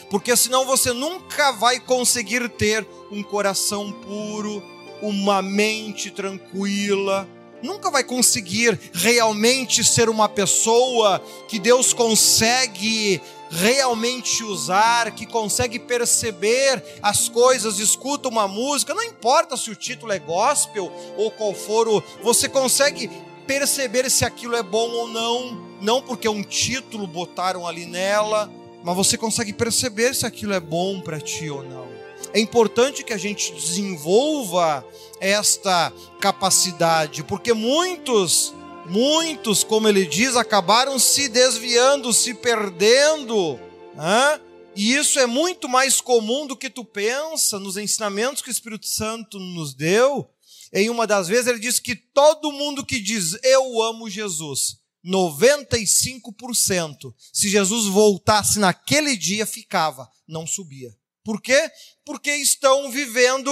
porque 0.08 0.36
senão 0.36 0.66
você 0.66 0.94
nunca 0.94 1.52
vai 1.52 1.80
conseguir 1.80 2.48
ter 2.50 2.88
um 3.12 3.24
coração 3.24 3.92
puro, 3.92 4.64
uma 5.02 5.42
mente 5.42 6.12
tranquila, 6.12 7.28
nunca 7.62 7.90
vai 7.90 8.04
conseguir 8.04 8.80
realmente 8.94 9.84
ser 9.84 10.10
uma 10.10 10.30
pessoa 10.30 11.22
que 11.48 11.60
Deus 11.60 11.94
consegue 11.94 13.22
realmente 13.50 14.44
usar, 14.44 15.12
que 15.12 15.26
consegue 15.26 15.80
perceber 15.80 16.84
as 17.02 17.30
coisas, 17.30 17.80
escuta 17.80 18.28
uma 18.28 18.48
música, 18.48 18.94
não 18.94 19.04
importa 19.04 19.56
se 19.56 19.72
o 19.72 19.76
título 19.76 20.12
é 20.12 20.20
gospel 20.20 20.92
ou 21.16 21.32
qual 21.32 21.54
for 21.54 21.88
o, 21.88 22.04
você 22.22 22.50
consegue 22.50 23.10
perceber 23.46 24.10
se 24.10 24.26
aquilo 24.26 24.56
é 24.56 24.64
bom 24.64 24.90
ou 24.90 25.08
não, 25.08 25.58
não 25.82 26.02
porque 26.02 26.28
um 26.28 26.44
título 26.44 27.08
botaram 27.08 27.66
ali 27.66 27.86
nela, 27.86 28.52
mas 28.84 28.96
você 28.96 29.18
consegue 29.18 29.54
perceber 29.54 30.14
se 30.14 30.26
aquilo 30.26 30.54
é 30.54 30.60
bom 30.60 31.00
para 31.00 31.20
ti 31.20 31.50
ou 31.50 31.64
não. 31.64 31.97
É 32.34 32.40
importante 32.40 33.04
que 33.04 33.14
a 33.14 33.18
gente 33.18 33.54
desenvolva 33.54 34.86
esta 35.20 35.92
capacidade, 36.20 37.24
porque 37.24 37.54
muitos 37.54 38.54
Muitos, 38.90 39.66
como 39.66 39.90
ele 39.90 40.06
diz, 40.06 40.38
acabaram 40.38 40.98
se 40.98 41.28
desviando, 41.28 42.14
se 42.14 42.34
perdendo. 42.34 43.60
Né? 43.94 44.42
E 44.76 44.96
isso 44.96 45.20
é 45.20 45.26
muito 45.26 45.68
mais 45.68 46.00
comum 46.00 46.48
do 46.48 46.56
que 46.56 46.70
tu 46.70 46.86
pensa 46.86 47.60
nos 47.60 47.76
ensinamentos 47.76 48.42
que 48.42 48.50
o 48.50 48.52
Espírito 48.52 48.88
Santo 48.88 49.40
nos 49.40 49.74
deu. 49.74 50.30
Em 50.74 50.90
uma 50.90 51.06
das 51.06 51.28
vezes 51.28 51.48
ele 51.48 51.60
diz 51.60 51.80
que 51.80 51.96
todo 51.96 52.52
mundo 52.52 52.86
que 52.86 53.00
diz 53.00 53.38
eu 53.44 53.82
amo 53.82 54.10
Jesus, 54.10 54.78
95%, 55.06 57.14
se 57.34 57.50
Jesus 57.50 57.88
voltasse 57.88 58.58
naquele 58.58 59.18
dia, 59.18 59.46
ficava, 59.46 60.10
não 60.26 60.48
subia. 60.48 60.96
Por 61.28 61.42
quê? 61.42 61.70
Porque 62.06 62.34
estão 62.38 62.90
vivendo 62.90 63.52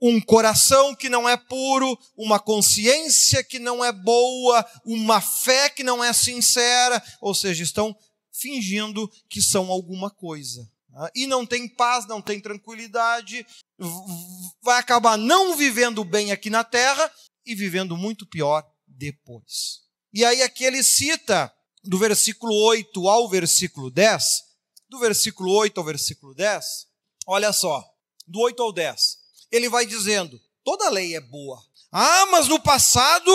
um 0.00 0.20
coração 0.20 0.94
que 0.94 1.08
não 1.08 1.28
é 1.28 1.36
puro, 1.36 1.98
uma 2.16 2.38
consciência 2.38 3.42
que 3.42 3.58
não 3.58 3.84
é 3.84 3.90
boa, 3.90 4.64
uma 4.84 5.20
fé 5.20 5.68
que 5.68 5.82
não 5.82 6.04
é 6.04 6.12
sincera, 6.12 7.02
ou 7.20 7.34
seja, 7.34 7.64
estão 7.64 7.96
fingindo 8.30 9.10
que 9.28 9.42
são 9.42 9.72
alguma 9.72 10.08
coisa. 10.08 10.70
né? 10.88 11.08
e 11.16 11.26
não 11.26 11.44
tem 11.44 11.66
paz, 11.66 12.06
não 12.06 12.22
tem 12.22 12.40
tranquilidade, 12.40 13.44
vai 14.62 14.78
acabar 14.78 15.18
não 15.18 15.56
vivendo 15.56 16.04
bem 16.04 16.30
aqui 16.30 16.48
na 16.48 16.62
terra 16.62 17.10
e 17.44 17.56
vivendo 17.56 17.96
muito 17.96 18.24
pior 18.24 18.64
depois. 18.86 19.80
E 20.14 20.24
aí 20.24 20.42
aqui 20.42 20.62
ele 20.62 20.80
cita 20.80 21.52
do 21.82 21.98
versículo 21.98 22.54
8 22.54 23.08
ao 23.08 23.28
versículo 23.28 23.90
10, 23.90 24.44
do 24.88 25.00
versículo 25.00 25.50
8 25.50 25.76
ao 25.76 25.84
versículo 25.84 26.32
10, 26.32 26.86
olha 27.26 27.52
só, 27.52 27.84
do 28.26 28.40
8 28.40 28.62
ao 28.62 28.72
10, 28.72 29.18
ele 29.50 29.68
vai 29.68 29.84
dizendo: 29.84 30.38
toda 30.64 30.88
lei 30.88 31.16
é 31.16 31.20
boa. 31.20 31.60
Ah, 31.92 32.26
mas 32.26 32.48
no 32.48 32.60
passado, 32.60 33.30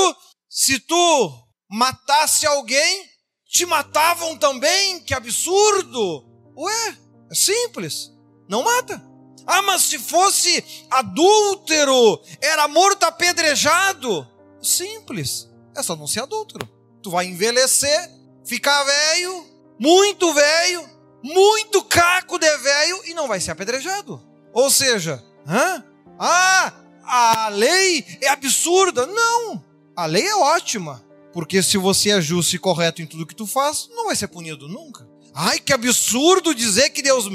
se 0.49 0.79
tu 0.79 1.47
matasse 1.69 2.45
alguém, 2.45 3.09
te 3.47 3.65
matavam 3.65 4.37
também, 4.37 4.99
que 5.01 5.13
absurdo! 5.13 6.25
Ué, 6.57 6.97
é 7.29 7.35
simples, 7.35 8.11
não 8.47 8.63
mata. 8.63 9.01
Ah, 9.47 9.61
mas 9.61 9.83
se 9.83 9.97
fosse 9.97 10.63
adúltero, 10.89 12.21
era 12.39 12.67
morto 12.67 13.03
apedrejado. 13.03 14.27
Simples, 14.61 15.49
é 15.75 15.81
só 15.81 15.95
não 15.95 16.07
ser 16.07 16.21
adúltero. 16.21 16.69
Tu 17.01 17.09
vai 17.09 17.25
envelhecer, 17.25 18.09
ficar 18.45 18.83
velho, 18.83 19.45
muito 19.79 20.31
velho, 20.33 20.89
muito 21.23 21.83
caco 21.83 22.37
de 22.39 22.57
velho 22.57 23.01
e 23.05 23.13
não 23.13 23.27
vai 23.27 23.39
ser 23.39 23.51
apedrejado. 23.51 24.21
Ou 24.53 24.69
seja, 24.69 25.23
hã? 25.47 25.83
Ah, 26.19 26.73
a 27.03 27.49
lei 27.49 28.05
é 28.21 28.29
absurda. 28.29 29.05
Não, 29.07 29.63
a 29.95 30.05
lei 30.05 30.25
é 30.25 30.35
ótima. 30.35 31.03
Porque 31.33 31.63
se 31.63 31.77
você 31.77 32.11
é 32.11 32.21
justo 32.21 32.55
e 32.55 32.59
correto 32.59 33.01
em 33.01 33.05
tudo 33.05 33.25
que 33.25 33.35
tu 33.35 33.47
faz, 33.47 33.89
não 33.95 34.07
vai 34.07 34.15
ser 34.15 34.27
punido 34.27 34.67
nunca. 34.67 35.07
Ai, 35.33 35.59
que 35.59 35.71
absurdo 35.71 36.53
dizer 36.53 36.89
que 36.89 37.01
Deus 37.01 37.25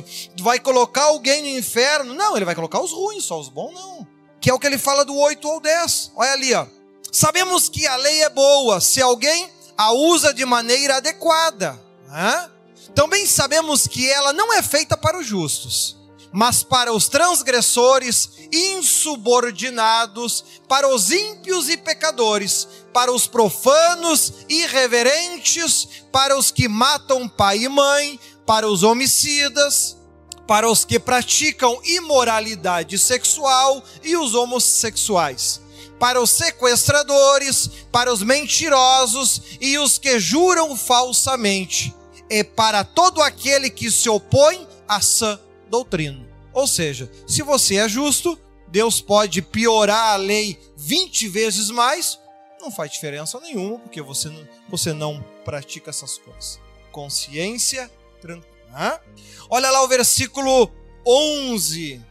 vai 0.40 0.60
colocar 0.60 1.04
alguém 1.04 1.42
no 1.42 1.58
inferno. 1.58 2.12
Não, 2.12 2.36
ele 2.36 2.44
vai 2.44 2.54
colocar 2.54 2.80
os 2.80 2.92
ruins, 2.92 3.24
só 3.24 3.40
os 3.40 3.48
bons 3.48 3.72
não. 3.72 4.06
Que 4.38 4.50
é 4.50 4.54
o 4.54 4.58
que 4.58 4.66
ele 4.66 4.76
fala 4.76 5.04
do 5.04 5.16
8 5.16 5.48
ou 5.48 5.60
10. 5.60 6.12
Olha 6.14 6.32
ali, 6.32 6.54
ó. 6.54 6.66
Sabemos 7.10 7.70
que 7.70 7.86
a 7.86 7.96
lei 7.96 8.22
é 8.22 8.28
boa 8.28 8.80
se 8.80 9.00
alguém 9.00 9.48
a 9.78 9.92
usa 9.92 10.34
de 10.34 10.44
maneira 10.44 10.96
adequada. 10.96 11.80
Né? 12.08 12.50
Também 12.96 13.26
sabemos 13.26 13.86
que 13.86 14.10
ela 14.10 14.32
não 14.32 14.50
é 14.54 14.62
feita 14.62 14.96
para 14.96 15.18
os 15.18 15.26
justos, 15.26 15.98
mas 16.32 16.62
para 16.62 16.94
os 16.94 17.08
transgressores, 17.08 18.30
insubordinados, 18.50 20.42
para 20.66 20.88
os 20.88 21.10
ímpios 21.10 21.68
e 21.68 21.76
pecadores, 21.76 22.66
para 22.94 23.12
os 23.12 23.26
profanos, 23.26 24.32
irreverentes, 24.48 25.86
para 26.10 26.38
os 26.38 26.50
que 26.50 26.68
matam 26.68 27.28
pai 27.28 27.64
e 27.64 27.68
mãe, 27.68 28.18
para 28.46 28.66
os 28.66 28.82
homicidas, 28.82 29.98
para 30.46 30.66
os 30.66 30.86
que 30.86 30.98
praticam 30.98 31.78
imoralidade 31.84 32.98
sexual 32.98 33.84
e 34.02 34.16
os 34.16 34.34
homossexuais, 34.34 35.60
para 36.00 36.18
os 36.18 36.30
sequestradores, 36.30 37.68
para 37.92 38.10
os 38.10 38.22
mentirosos 38.22 39.42
e 39.60 39.76
os 39.76 39.98
que 39.98 40.18
juram 40.18 40.74
falsamente, 40.74 41.94
e 42.28 42.42
para 42.42 42.84
todo 42.84 43.20
aquele 43.22 43.70
que 43.70 43.90
se 43.90 44.08
opõe 44.08 44.66
à 44.86 45.00
sã 45.00 45.38
doutrina. 45.68 46.26
Ou 46.52 46.66
seja, 46.66 47.10
se 47.26 47.42
você 47.42 47.76
é 47.76 47.88
justo, 47.88 48.38
Deus 48.68 49.00
pode 49.00 49.42
piorar 49.42 50.14
a 50.14 50.16
lei 50.16 50.58
20 50.76 51.28
vezes 51.28 51.70
mais, 51.70 52.18
não 52.60 52.70
faz 52.70 52.90
diferença 52.92 53.38
nenhuma, 53.40 53.78
porque 53.78 54.02
você 54.02 54.28
não, 54.28 54.48
você 54.68 54.92
não 54.92 55.24
pratica 55.44 55.90
essas 55.90 56.18
coisas. 56.18 56.58
Consciência 56.90 57.90
tranquila. 58.20 59.00
Olha 59.48 59.70
lá 59.70 59.82
o 59.82 59.88
versículo 59.88 60.70
11. 61.06 62.02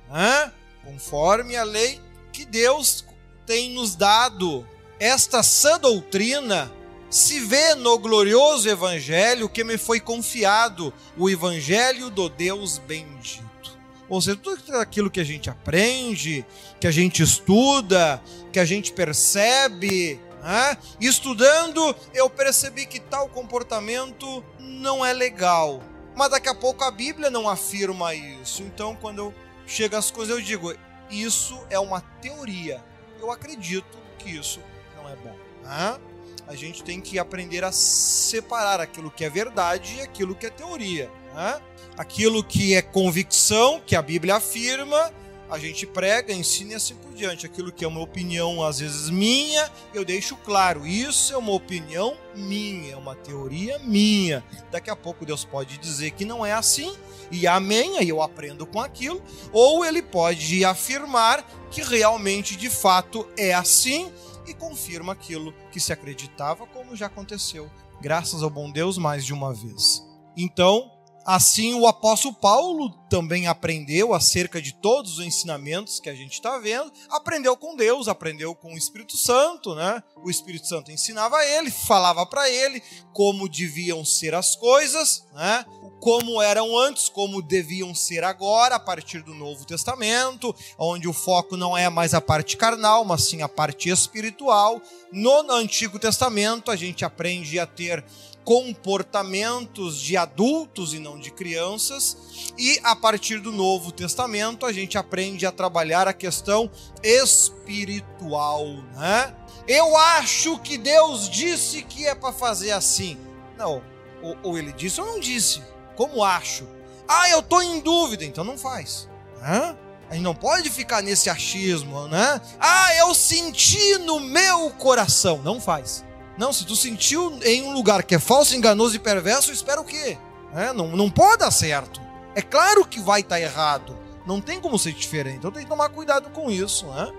Conforme 0.84 1.56
a 1.56 1.64
lei 1.64 2.00
que 2.32 2.46
Deus 2.46 3.04
tem 3.46 3.72
nos 3.72 3.96
dado, 3.96 4.68
esta 5.00 5.44
sã 5.44 5.80
doutrina 5.80 6.72
se 7.16 7.40
vê 7.40 7.76
no 7.76 7.98
glorioso 7.98 8.68
evangelho 8.68 9.48
que 9.48 9.64
me 9.64 9.78
foi 9.78 10.02
confiado, 10.02 10.94
o 11.18 11.30
evangelho 11.30 12.10
do 12.10 12.28
Deus 12.28 12.78
bendito. 12.78 13.80
Ou 14.10 14.22
seja, 14.22 14.36
tudo 14.36 14.60
aquilo 14.78 15.10
que 15.10 15.22
a 15.22 15.24
gente 15.24 15.50
aprende, 15.50 16.46
que 16.78 16.86
a 16.86 16.92
gente 16.92 17.24
estuda, 17.24 18.22
que 18.52 18.60
a 18.60 18.66
gente 18.66 18.92
percebe, 18.92 20.20
né? 20.44 20.78
estudando, 21.00 21.96
eu 22.14 22.30
percebi 22.30 22.86
que 22.86 23.00
tal 23.00 23.30
comportamento 23.30 24.44
não 24.60 25.04
é 25.04 25.14
legal. 25.14 25.82
Mas 26.18 26.32
daqui 26.32 26.50
a 26.50 26.56
pouco 26.56 26.84
a 26.84 26.92
Bíblia 26.92 27.30
não 27.30 27.48
afirma 27.48 28.14
isso. 28.14 28.62
Então, 28.62 28.94
quando 28.94 29.20
eu 29.20 29.34
chego 29.66 29.96
às 29.96 30.12
coisas, 30.12 30.36
eu 30.36 30.44
digo: 30.44 30.76
isso 31.10 31.58
é 31.70 31.80
uma 31.80 32.02
teoria. 32.02 32.84
Eu 33.22 33.32
acredito 33.32 33.98
que 34.20 34.32
isso 34.32 34.60
não 34.98 35.10
é 35.10 35.16
bom. 35.16 35.36
Né? 35.64 36.15
A 36.48 36.56
gente 36.56 36.84
tem 36.84 37.02
que 37.02 37.18
aprender 37.18 37.64
a 37.64 37.72
separar 37.72 38.80
aquilo 38.80 39.10
que 39.10 39.26
é 39.26 39.30
verdade 39.30 39.96
e 39.98 40.02
aquilo 40.02 40.36
que 40.36 40.46
é 40.46 40.50
teoria. 40.50 41.12
Né? 41.34 41.62
Aquilo 41.98 42.44
que 42.44 42.76
é 42.76 42.82
convicção, 42.82 43.82
que 43.86 43.96
a 43.96 44.02
Bíblia 44.02 44.36
afirma, 44.36 45.12
a 45.50 45.60
gente 45.60 45.86
prega, 45.86 46.34
ensina 46.34 46.74
e 46.74 46.76
assim 46.76 46.96
por 46.96 47.14
diante. 47.14 47.46
Aquilo 47.46 47.72
que 47.72 47.86
é 47.86 47.88
uma 47.88 48.02
opinião, 48.02 48.64
às 48.64 48.80
vezes 48.80 49.10
minha, 49.10 49.72
eu 49.94 50.04
deixo 50.04 50.36
claro: 50.38 50.86
isso 50.86 51.34
é 51.34 51.38
uma 51.38 51.52
opinião 51.52 52.18
minha, 52.36 52.94
é 52.94 52.98
uma 52.98 53.16
teoria 53.16 53.80
minha. 53.80 54.44
Daqui 54.72 54.90
a 54.90 54.96
pouco 54.96 55.26
Deus 55.26 55.46
pode 55.46 55.78
dizer 55.78 56.12
que 56.12 56.26
não 56.26 56.46
é 56.46 56.52
assim, 56.52 56.96
e 57.32 57.48
amém, 57.48 57.98
aí 57.98 58.10
eu 58.10 58.22
aprendo 58.22 58.66
com 58.66 58.82
aquilo, 58.82 59.22
ou 59.52 59.86
ele 59.86 60.02
pode 60.02 60.66
afirmar 60.66 61.46
que 61.70 61.82
realmente, 61.82 62.56
de 62.56 62.70
fato, 62.70 63.28
é 63.38 63.54
assim 63.54 64.12
e 64.48 64.54
confirma 64.54 65.14
aquilo 65.14 65.54
que 65.72 65.80
se 65.80 65.94
acreditava, 65.94 66.66
como 66.68 66.96
já 66.96 67.08
aconteceu, 67.08 67.70
graças 68.02 68.44
ao 68.44 68.50
bom 68.50 68.72
Deus, 68.72 68.98
mais 68.98 69.26
de 69.26 69.34
uma 69.34 69.54
vez. 69.54 70.04
Então, 70.38 70.92
Assim, 71.26 71.74
o 71.74 71.88
apóstolo 71.88 72.36
Paulo 72.36 72.92
também 73.10 73.48
aprendeu 73.48 74.14
acerca 74.14 74.62
de 74.62 74.72
todos 74.72 75.18
os 75.18 75.26
ensinamentos 75.26 76.00
que 76.00 76.08
a 76.08 76.14
gente 76.14 76.34
está 76.34 76.60
vendo. 76.60 76.92
Aprendeu 77.10 77.58
com 77.58 77.76
Deus, 77.76 78.08
aprendeu 78.08 78.54
com 78.54 78.76
o 78.76 78.78
Espírito 78.78 79.18
Santo, 79.18 79.74
né? 79.74 80.04
O 80.24 80.30
Espírito 80.30 80.68
Santo 80.68 80.92
ensinava 80.92 81.38
a 81.38 81.46
ele, 81.46 81.72
falava 81.72 82.28
para 82.28 82.48
ele 82.48 82.80
como 83.12 83.50
deviam 83.50 84.06
ser 84.06 84.36
as 84.36 84.56
coisas, 84.56 85.26
né? 85.34 85.66
Como 86.00 86.40
eram 86.40 86.78
antes, 86.78 87.10
como 87.10 87.42
deviam 87.42 87.96
ser 87.96 88.24
agora, 88.24 88.76
a 88.76 88.80
partir 88.80 89.24
do 89.24 89.34
Novo 89.34 89.66
Testamento, 89.66 90.54
onde 90.78 91.08
o 91.08 91.14
foco 91.14 91.58
não 91.58 91.76
é 91.76 91.90
mais 91.90 92.14
a 92.14 92.22
parte 92.22 92.56
carnal, 92.56 93.04
mas 93.04 93.24
sim 93.24 93.42
a 93.42 93.50
parte 93.50 93.90
espiritual. 93.90 94.80
No 95.12 95.52
Antigo 95.52 95.98
Testamento, 95.98 96.70
a 96.70 96.76
gente 96.76 97.04
aprende 97.04 97.58
a 97.60 97.66
ter 97.66 98.06
comportamentos 98.46 100.00
de 100.00 100.16
adultos 100.16 100.94
e 100.94 101.00
não 101.00 101.20
de 101.20 101.32
crianças, 101.32 102.54
e 102.56 102.80
a 102.84 102.96
partir 102.96 103.40
do 103.40 103.52
Novo 103.52 103.92
Testamento 103.92 104.68
a 104.68 104.72
gente 104.72 104.98
aprende 104.98 105.48
a 105.48 105.52
trabalhar 105.52 106.08
a 106.08 106.14
questão 106.14 106.70
espiritual, 107.04 108.64
né? 108.96 109.36
Eu 109.68 109.98
acho 109.98 110.60
que 110.60 110.78
Deus 110.78 111.28
disse 111.28 111.82
que 111.82 112.06
é 112.06 112.14
para 112.14 112.32
fazer 112.32 112.72
assim. 112.72 113.18
Não, 113.58 113.82
ou, 114.22 114.38
ou, 114.44 114.58
ele 114.58 114.72
disse 114.72 115.02
ou 115.02 115.08
não 115.08 115.20
disse. 115.20 115.64
Como 115.96 116.24
acho? 116.24 116.68
Ah, 117.08 117.30
eu 117.30 117.42
tô 117.42 117.62
em 117.64 117.80
dúvida, 117.80 118.24
então 118.24 118.44
não 118.44 118.60
faz. 118.60 119.10
Né? 119.42 119.76
A 120.08 120.14
gente 120.14 120.24
não 120.24 120.36
pode 120.36 120.70
ficar 120.70 121.02
nesse 121.02 121.32
achismo, 121.32 122.08
né? 122.08 122.40
Ah, 122.60 122.96
eu 122.98 123.16
senti 123.16 123.98
no 123.98 124.20
meu 124.20 124.70
coração, 124.72 125.40
não 125.40 125.60
faz. 125.60 126.06
Não, 126.38 126.52
se 126.52 126.66
tu 126.66 126.76
sentiu 126.76 127.38
em 127.44 127.64
um 127.64 127.74
lugar 127.74 128.04
que 128.04 128.16
é 128.16 128.20
falso, 128.20 128.56
enganoso 128.56 128.96
e 128.96 129.00
perverso, 129.00 129.52
espera 129.52 129.80
o 129.80 129.86
quê? 129.86 130.18
É, 130.54 130.74
não, 130.74 130.90
não 130.96 131.10
pode 131.10 131.40
dar 131.40 131.52
certo. 131.52 132.02
É 132.34 132.42
claro 132.42 132.86
que 132.86 133.00
vai 133.00 133.22
estar 133.22 133.36
tá 133.36 133.42
errado. 133.42 133.98
Não 134.26 134.42
tem 134.42 134.60
como 134.60 134.78
ser 134.78 134.94
diferente. 134.94 135.38
Então 135.38 135.52
tem 135.52 135.64
que 135.64 135.70
tomar 135.70 135.90
cuidado 135.90 136.30
com 136.32 136.50
isso, 136.52 136.88
né? 136.88 137.12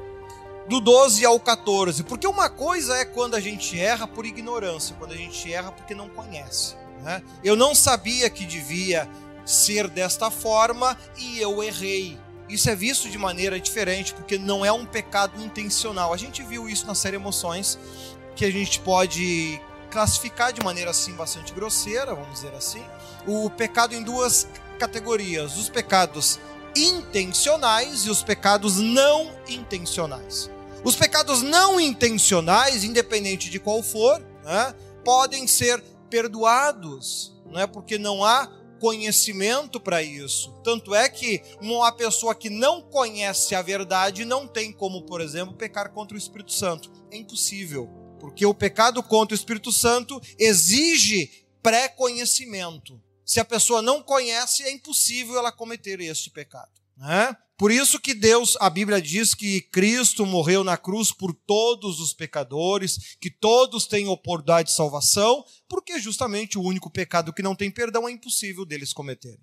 Do 0.68 0.80
12 0.80 1.24
ao 1.24 1.38
14. 1.38 2.02
Porque 2.02 2.26
uma 2.26 2.50
coisa 2.50 2.96
é 2.96 3.04
quando 3.04 3.34
a 3.34 3.40
gente 3.40 3.78
erra 3.78 4.06
por 4.06 4.26
ignorância, 4.26 4.96
quando 4.98 5.12
a 5.12 5.16
gente 5.16 5.52
erra 5.52 5.70
porque 5.70 5.94
não 5.94 6.08
conhece. 6.08 6.74
Né? 7.02 7.22
Eu 7.44 7.56
não 7.56 7.74
sabia 7.74 8.28
que 8.28 8.44
devia 8.44 9.08
ser 9.44 9.88
desta 9.88 10.30
forma 10.30 10.96
e 11.16 11.38
eu 11.38 11.62
errei. 11.62 12.18
Isso 12.48 12.68
é 12.68 12.76
visto 12.76 13.08
de 13.08 13.18
maneira 13.18 13.58
diferente, 13.58 14.12
porque 14.12 14.38
não 14.38 14.64
é 14.64 14.72
um 14.72 14.84
pecado 14.84 15.40
intencional. 15.42 16.12
A 16.12 16.16
gente 16.16 16.42
viu 16.42 16.68
isso 16.68 16.86
na 16.86 16.94
série 16.94 17.16
Emoções, 17.16 17.78
que 18.36 18.44
a 18.44 18.52
gente 18.52 18.78
pode 18.80 19.60
classificar 19.90 20.52
de 20.52 20.62
maneira 20.62 20.90
assim 20.90 21.14
bastante 21.14 21.52
grosseira, 21.52 22.14
vamos 22.14 22.34
dizer 22.34 22.54
assim, 22.54 22.84
o 23.26 23.48
pecado 23.50 23.94
em 23.94 24.02
duas 24.02 24.46
categorias: 24.78 25.56
os 25.56 25.68
pecados 25.68 26.38
intencionais 26.76 28.04
e 28.04 28.10
os 28.10 28.22
pecados 28.22 28.76
não 28.76 29.32
intencionais. 29.48 30.50
Os 30.84 30.94
pecados 30.94 31.42
não 31.42 31.80
intencionais, 31.80 32.84
independente 32.84 33.50
de 33.50 33.58
qual 33.58 33.82
for, 33.82 34.20
né, 34.44 34.74
podem 35.02 35.46
ser 35.46 35.82
perdoados, 36.08 37.34
não 37.50 37.58
é 37.58 37.66
porque 37.66 37.98
não 37.98 38.22
há 38.22 38.48
conhecimento 38.78 39.80
para 39.80 40.02
isso. 40.02 40.52
Tanto 40.62 40.94
é 40.94 41.08
que 41.08 41.42
uma 41.60 41.90
pessoa 41.90 42.34
que 42.34 42.50
não 42.50 42.82
conhece 42.82 43.54
a 43.54 43.62
verdade 43.62 44.24
não 44.24 44.46
tem 44.46 44.70
como, 44.70 45.02
por 45.02 45.20
exemplo, 45.20 45.54
pecar 45.54 45.90
contra 45.90 46.14
o 46.14 46.18
Espírito 46.18 46.52
Santo. 46.52 46.92
É 47.10 47.16
impossível, 47.16 47.90
porque 48.26 48.44
o 48.44 48.52
pecado 48.52 49.04
contra 49.04 49.36
o 49.36 49.38
Espírito 49.38 49.70
Santo 49.70 50.20
exige 50.36 51.46
pré-conhecimento. 51.62 53.00
Se 53.24 53.38
a 53.38 53.44
pessoa 53.44 53.80
não 53.80 54.02
conhece, 54.02 54.64
é 54.64 54.72
impossível 54.72 55.38
ela 55.38 55.52
cometer 55.52 56.00
este 56.00 56.28
pecado. 56.30 56.72
Né? 56.96 57.36
Por 57.56 57.70
isso 57.70 58.00
que 58.00 58.12
Deus, 58.12 58.56
a 58.58 58.68
Bíblia 58.68 59.00
diz 59.00 59.32
que 59.32 59.60
Cristo 59.60 60.26
morreu 60.26 60.64
na 60.64 60.76
cruz 60.76 61.12
por 61.12 61.32
todos 61.32 62.00
os 62.00 62.12
pecadores, 62.12 63.16
que 63.20 63.30
todos 63.30 63.86
têm 63.86 64.08
oportunidade 64.08 64.70
de 64.70 64.74
salvação, 64.74 65.44
porque 65.68 66.00
justamente 66.00 66.58
o 66.58 66.62
único 66.62 66.90
pecado 66.90 67.32
que 67.32 67.42
não 67.42 67.54
tem 67.54 67.70
perdão 67.70 68.08
é 68.08 68.10
impossível 68.10 68.66
deles 68.66 68.92
cometerem. 68.92 69.38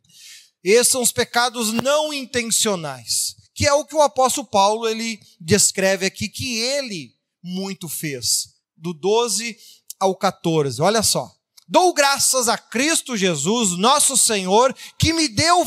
Esses 0.61 0.91
são 0.91 1.01
os 1.01 1.13
pecados 1.13 1.71
não 1.71 2.13
intencionais, 2.13 3.33
que 3.55 3.65
é 3.65 3.71
o 3.71 3.85
que 3.85 3.95
o 3.95 4.01
apóstolo 4.01 4.45
Paulo 4.45 4.89
ele 4.89 5.21
descreve 5.39 6.05
aqui 6.05 6.27
que 6.27 6.59
ele 6.59 7.13
muito 7.43 7.89
fez, 7.89 8.52
do 8.83 8.93
12 8.93 9.57
ao 9.97 10.13
14. 10.13 10.81
Olha 10.81 11.01
só. 11.01 11.31
Dou 11.65 11.93
graças 11.93 12.49
a 12.49 12.57
Cristo 12.57 13.15
Jesus, 13.15 13.77
nosso 13.77 14.17
Senhor, 14.17 14.75
que 14.99 15.13
me 15.13 15.29
deu 15.29 15.63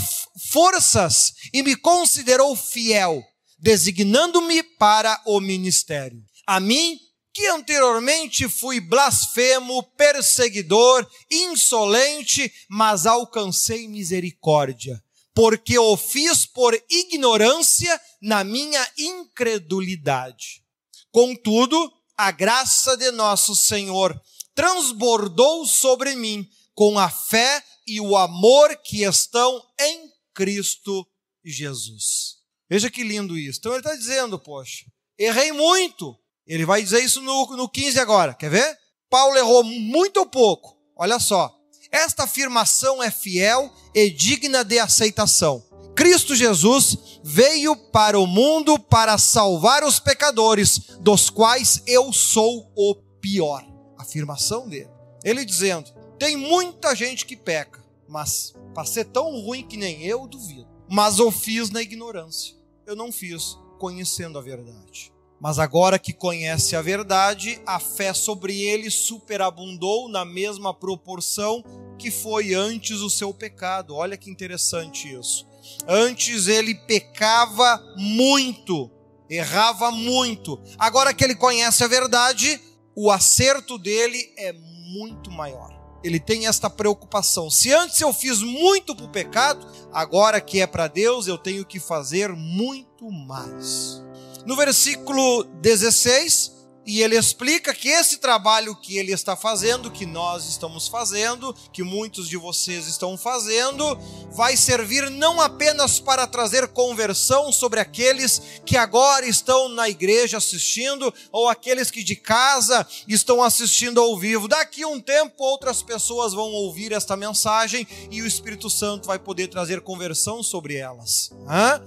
forças 0.52 1.32
e 1.54 1.62
me 1.62 1.74
considerou 1.74 2.54
fiel, 2.54 3.24
designando-me 3.58 4.62
para 4.62 5.20
o 5.24 5.40
ministério. 5.40 6.22
A 6.46 6.60
mim, 6.60 6.98
que 7.32 7.46
anteriormente 7.46 8.46
fui 8.46 8.78
blasfemo, 8.78 9.82
perseguidor, 9.96 11.08
insolente, 11.32 12.52
mas 12.68 13.06
alcancei 13.06 13.88
misericórdia, 13.88 15.02
porque 15.34 15.78
o 15.78 15.96
fiz 15.96 16.44
por 16.44 16.78
ignorância 16.90 17.98
na 18.20 18.44
minha 18.44 18.86
incredulidade. 18.98 20.62
Contudo, 21.10 21.90
a 22.16 22.30
graça 22.30 22.96
de 22.96 23.10
nosso 23.10 23.54
Senhor 23.54 24.18
transbordou 24.54 25.66
sobre 25.66 26.16
mim 26.16 26.48
com 26.74 26.98
a 26.98 27.10
fé 27.10 27.62
e 27.86 28.00
o 28.00 28.16
amor 28.16 28.76
que 28.82 29.02
estão 29.02 29.62
em 29.78 30.10
Cristo 30.34 31.06
Jesus. 31.44 32.36
Veja 32.68 32.90
que 32.90 33.04
lindo 33.04 33.38
isso. 33.38 33.58
Então 33.58 33.72
ele 33.72 33.80
está 33.80 33.94
dizendo, 33.94 34.38
poxa, 34.38 34.84
errei 35.18 35.52
muito. 35.52 36.18
Ele 36.46 36.64
vai 36.64 36.82
dizer 36.82 37.02
isso 37.02 37.20
no, 37.20 37.56
no 37.56 37.68
15 37.68 37.98
agora. 37.98 38.34
Quer 38.34 38.50
ver? 38.50 38.78
Paulo 39.08 39.36
errou 39.36 39.62
muito 39.62 40.18
ou 40.18 40.26
pouco. 40.26 40.76
Olha 40.96 41.18
só. 41.18 41.54
Esta 41.90 42.24
afirmação 42.24 43.02
é 43.02 43.10
fiel 43.10 43.72
e 43.94 44.10
digna 44.10 44.64
de 44.64 44.78
aceitação. 44.78 45.65
Cristo 45.96 46.36
Jesus 46.36 47.20
veio 47.24 47.74
para 47.74 48.20
o 48.20 48.26
mundo 48.26 48.78
para 48.78 49.16
salvar 49.16 49.82
os 49.82 49.98
pecadores, 49.98 50.98
dos 51.00 51.30
quais 51.30 51.82
eu 51.86 52.12
sou 52.12 52.70
o 52.76 52.94
pior 53.18 53.66
afirmação 53.96 54.68
dele. 54.68 54.90
Ele 55.24 55.42
dizendo: 55.42 55.90
tem 56.18 56.36
muita 56.36 56.94
gente 56.94 57.24
que 57.24 57.34
peca, 57.34 57.82
mas 58.06 58.54
para 58.74 58.84
ser 58.84 59.06
tão 59.06 59.40
ruim 59.40 59.66
que 59.66 59.78
nem 59.78 60.02
eu, 60.02 60.26
duvido. 60.26 60.68
Mas 60.88 61.18
eu 61.18 61.30
fiz 61.30 61.70
na 61.70 61.80
ignorância. 61.80 62.54
Eu 62.86 62.94
não 62.94 63.10
fiz 63.10 63.58
conhecendo 63.78 64.38
a 64.38 64.42
verdade. 64.42 65.12
Mas 65.40 65.58
agora 65.58 65.98
que 65.98 66.12
conhece 66.12 66.76
a 66.76 66.82
verdade, 66.82 67.60
a 67.66 67.80
fé 67.80 68.12
sobre 68.12 68.62
ele 68.62 68.90
superabundou 68.90 70.08
na 70.08 70.24
mesma 70.24 70.72
proporção 70.72 71.64
que 71.98 72.10
foi 72.10 72.54
antes 72.54 73.00
o 73.00 73.10
seu 73.10 73.34
pecado. 73.34 73.94
Olha 73.94 74.16
que 74.16 74.30
interessante 74.30 75.12
isso. 75.12 75.46
Antes 75.86 76.48
ele 76.48 76.74
pecava 76.74 77.82
muito, 77.96 78.90
errava 79.28 79.90
muito. 79.90 80.60
Agora 80.78 81.14
que 81.14 81.24
ele 81.24 81.34
conhece 81.34 81.82
a 81.84 81.88
verdade, 81.88 82.60
o 82.94 83.10
acerto 83.10 83.78
dele 83.78 84.32
é 84.36 84.52
muito 84.52 85.30
maior. 85.30 85.74
Ele 86.02 86.20
tem 86.20 86.46
esta 86.46 86.70
preocupação. 86.70 87.50
Se 87.50 87.72
antes 87.72 88.00
eu 88.00 88.12
fiz 88.12 88.40
muito 88.40 88.94
para 88.94 89.06
o 89.06 89.10
pecado, 89.10 89.66
agora 89.92 90.40
que 90.40 90.60
é 90.60 90.66
para 90.66 90.86
Deus, 90.86 91.26
eu 91.26 91.36
tenho 91.36 91.64
que 91.64 91.80
fazer 91.80 92.30
muito 92.32 93.10
mais. 93.10 94.02
No 94.46 94.54
versículo 94.54 95.42
16, 95.60 96.55
e 96.86 97.02
ele 97.02 97.18
explica 97.18 97.74
que 97.74 97.88
esse 97.88 98.18
trabalho 98.18 98.76
que 98.76 98.96
ele 98.96 99.12
está 99.12 99.34
fazendo, 99.34 99.90
que 99.90 100.06
nós 100.06 100.48
estamos 100.48 100.86
fazendo, 100.86 101.52
que 101.72 101.82
muitos 101.82 102.28
de 102.28 102.36
vocês 102.36 102.86
estão 102.86 103.18
fazendo, 103.18 103.98
vai 104.30 104.56
servir 104.56 105.10
não 105.10 105.40
apenas 105.40 105.98
para 105.98 106.28
trazer 106.28 106.68
conversão 106.68 107.50
sobre 107.50 107.80
aqueles 107.80 108.40
que 108.64 108.76
agora 108.76 109.26
estão 109.26 109.68
na 109.68 109.88
igreja 109.88 110.36
assistindo, 110.36 111.12
ou 111.32 111.48
aqueles 111.48 111.90
que 111.90 112.04
de 112.04 112.14
casa 112.14 112.86
estão 113.08 113.42
assistindo 113.42 114.00
ao 114.00 114.16
vivo. 114.16 114.46
Daqui 114.46 114.84
um 114.84 115.00
tempo, 115.00 115.42
outras 115.42 115.82
pessoas 115.82 116.32
vão 116.32 116.52
ouvir 116.52 116.92
esta 116.92 117.16
mensagem 117.16 117.84
e 118.12 118.22
o 118.22 118.26
Espírito 118.26 118.70
Santo 118.70 119.08
vai 119.08 119.18
poder 119.18 119.48
trazer 119.48 119.80
conversão 119.80 120.40
sobre 120.40 120.76
elas. 120.76 121.30
Hã? 121.48 121.82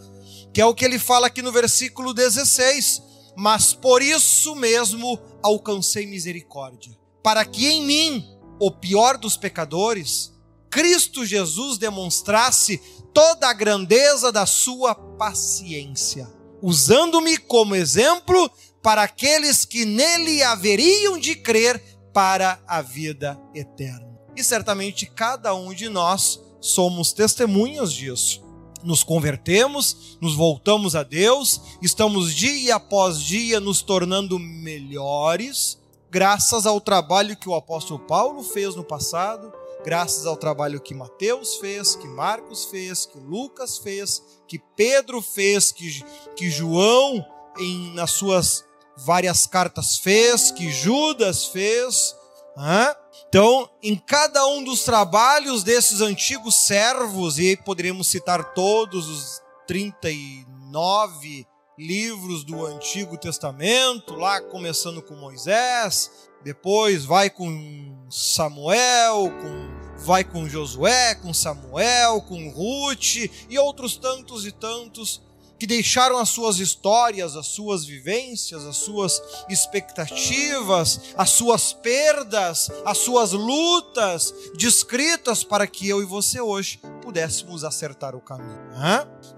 Que 0.53 0.59
é 0.59 0.65
o 0.65 0.73
que 0.73 0.83
ele 0.83 0.99
fala 0.99 1.27
aqui 1.27 1.41
no 1.41 1.53
versículo 1.53 2.13
16 2.13 3.07
mas 3.39 3.73
por 3.73 4.01
isso 4.01 4.53
mesmo 4.53 5.17
alcancei 5.41 6.05
misericórdia, 6.05 6.91
para 7.23 7.45
que 7.45 7.69
em 7.69 7.81
mim, 7.81 8.37
o 8.59 8.69
pior 8.69 9.17
dos 9.17 9.37
pecadores, 9.37 10.33
Cristo 10.69 11.25
Jesus 11.25 11.77
demonstrasse 11.77 12.81
toda 13.13 13.47
a 13.47 13.53
grandeza 13.53 14.29
da 14.29 14.45
sua 14.45 14.93
paciência, 14.93 16.29
usando-me 16.61 17.37
como 17.37 17.75
exemplo 17.75 18.51
para 18.83 19.03
aqueles 19.03 19.63
que 19.63 19.85
nele 19.85 20.43
haveriam 20.43 21.17
de 21.17 21.33
crer 21.33 21.81
para 22.13 22.61
a 22.67 22.81
vida 22.81 23.39
eterna. 23.55 24.19
E 24.35 24.43
certamente 24.43 25.05
cada 25.05 25.55
um 25.55 25.73
de 25.73 25.87
nós 25.87 26.41
somos 26.59 27.13
testemunhas 27.13 27.93
disso 27.93 28.48
nos 28.83 29.03
convertemos, 29.03 30.17
nos 30.21 30.35
voltamos 30.35 30.95
a 30.95 31.03
Deus, 31.03 31.61
estamos 31.81 32.33
dia 32.33 32.75
após 32.75 33.21
dia 33.21 33.59
nos 33.59 33.81
tornando 33.81 34.39
melhores, 34.39 35.77
graças 36.09 36.65
ao 36.65 36.79
trabalho 36.79 37.37
que 37.37 37.49
o 37.49 37.55
apóstolo 37.55 37.99
Paulo 37.99 38.43
fez 38.43 38.75
no 38.75 38.83
passado, 38.83 39.51
graças 39.83 40.25
ao 40.25 40.37
trabalho 40.37 40.81
que 40.81 40.93
Mateus 40.93 41.55
fez, 41.55 41.95
que 41.95 42.07
Marcos 42.07 42.65
fez, 42.65 43.05
que 43.05 43.19
Lucas 43.19 43.77
fez, 43.77 44.21
que 44.47 44.59
Pedro 44.75 45.21
fez, 45.21 45.71
que, 45.71 46.03
que 46.35 46.49
João, 46.49 47.25
em, 47.59 47.93
nas 47.93 48.11
suas 48.11 48.65
várias 48.97 49.47
cartas, 49.47 49.97
fez, 49.97 50.51
que 50.51 50.69
Judas 50.69 51.45
fez. 51.45 52.15
Hein? 52.57 52.95
Então, 53.27 53.69
em 53.83 53.95
cada 53.95 54.47
um 54.47 54.63
dos 54.63 54.83
trabalhos 54.83 55.63
desses 55.63 56.01
antigos 56.01 56.55
servos, 56.55 57.37
e 57.37 57.57
poderíamos 57.57 58.07
citar 58.07 58.53
todos 58.53 59.07
os 59.07 59.41
39 59.67 61.45
livros 61.77 62.43
do 62.43 62.65
Antigo 62.65 63.17
Testamento, 63.17 64.15
lá 64.15 64.41
começando 64.41 65.01
com 65.01 65.15
Moisés, 65.15 66.29
depois 66.43 67.05
vai 67.05 67.29
com 67.29 68.05
Samuel, 68.09 69.31
com, 69.31 70.03
vai 70.03 70.23
com 70.23 70.47
Josué, 70.47 71.15
com 71.15 71.33
Samuel, 71.33 72.21
com 72.21 72.49
Ruth 72.49 73.29
e 73.49 73.57
outros 73.57 73.95
tantos 73.95 74.45
e 74.45 74.51
tantos 74.51 75.21
que 75.59 75.67
deixaram 75.67 76.17
as 76.17 76.29
suas 76.29 76.57
histórias, 76.57 77.35
as 77.35 77.47
suas 77.47 77.83
vivências, 77.83 78.65
as 78.65 78.77
suas 78.77 79.21
expectativas, 79.49 81.01
as 81.17 81.31
suas 81.31 81.73
perdas, 81.73 82.71
as 82.85 82.97
suas 82.97 83.33
lutas 83.33 84.33
descritas 84.55 85.43
para 85.43 85.67
que 85.67 85.87
eu 85.87 86.01
e 86.01 86.05
você 86.05 86.39
hoje 86.39 86.79
pudéssemos 87.01 87.65
acertar 87.65 88.15
o 88.15 88.21
caminho. 88.21 88.57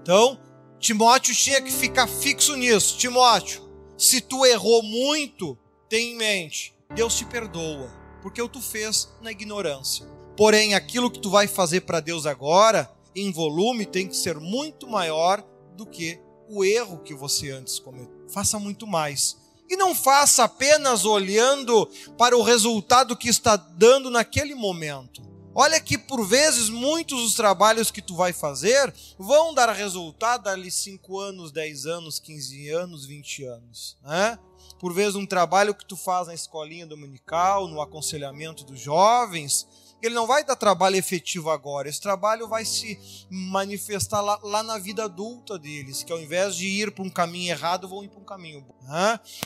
Então, 0.00 0.38
Timóteo 0.78 1.34
tinha 1.34 1.60
que 1.60 1.72
ficar 1.72 2.06
fixo 2.06 2.54
nisso. 2.56 2.96
Timóteo, 2.98 3.68
se 3.98 4.20
tu 4.20 4.46
errou 4.46 4.82
muito, 4.82 5.58
tem 5.88 6.12
em 6.12 6.16
mente, 6.16 6.72
Deus 6.94 7.16
te 7.16 7.24
perdoa, 7.24 7.90
porque 8.22 8.40
o 8.40 8.48
tu 8.48 8.60
fez 8.60 9.08
na 9.20 9.32
ignorância. 9.32 10.06
Porém, 10.36 10.74
aquilo 10.74 11.10
que 11.10 11.18
tu 11.18 11.30
vai 11.30 11.46
fazer 11.46 11.82
para 11.82 12.00
Deus 12.00 12.26
agora, 12.26 12.90
em 13.14 13.30
volume, 13.30 13.84
tem 13.84 14.08
que 14.08 14.16
ser 14.16 14.38
muito 14.40 14.88
maior 14.88 15.44
do 15.76 15.86
que 15.86 16.20
o 16.48 16.64
erro 16.64 17.02
que 17.02 17.14
você 17.14 17.50
antes 17.50 17.78
cometeu. 17.78 18.28
Faça 18.28 18.58
muito 18.58 18.86
mais. 18.86 19.36
E 19.68 19.76
não 19.76 19.94
faça 19.94 20.44
apenas 20.44 21.04
olhando 21.04 21.88
para 22.18 22.36
o 22.36 22.42
resultado 22.42 23.16
que 23.16 23.28
está 23.28 23.56
dando 23.56 24.10
naquele 24.10 24.54
momento. 24.54 25.22
Olha 25.54 25.78
que 25.80 25.98
por 25.98 26.26
vezes 26.26 26.70
muitos 26.70 27.22
dos 27.22 27.34
trabalhos 27.34 27.90
que 27.90 28.00
tu 28.00 28.14
vai 28.16 28.32
fazer 28.32 28.92
vão 29.18 29.52
dar 29.52 29.70
resultado 29.70 30.48
ali 30.48 30.70
5 30.70 31.18
anos, 31.18 31.52
10 31.52 31.86
anos, 31.86 32.18
15 32.18 32.68
anos, 32.70 33.06
20 33.06 33.44
anos. 33.44 33.98
Né? 34.02 34.38
Por 34.78 34.94
vezes 34.94 35.14
um 35.14 35.26
trabalho 35.26 35.74
que 35.74 35.84
tu 35.84 35.96
faz 35.96 36.26
na 36.26 36.34
escolinha 36.34 36.86
dominical, 36.86 37.68
no 37.68 37.82
aconselhamento 37.82 38.64
dos 38.64 38.80
jovens, 38.80 39.66
ele 40.02 40.14
não 40.14 40.26
vai 40.26 40.44
dar 40.44 40.56
trabalho 40.56 40.96
efetivo 40.96 41.50
agora. 41.50 41.88
Esse 41.88 42.00
trabalho 42.00 42.48
vai 42.48 42.64
se 42.64 42.98
manifestar 43.30 44.20
lá, 44.20 44.38
lá 44.42 44.62
na 44.62 44.78
vida 44.78 45.04
adulta 45.04 45.58
deles, 45.58 46.02
que 46.02 46.12
ao 46.12 46.20
invés 46.20 46.56
de 46.56 46.66
ir 46.66 46.92
para 46.92 47.04
um 47.04 47.10
caminho 47.10 47.50
errado, 47.50 47.88
vão 47.88 48.02
ir 48.04 48.08
para 48.08 48.20
um 48.20 48.24
caminho 48.24 48.60
bom. 48.60 48.74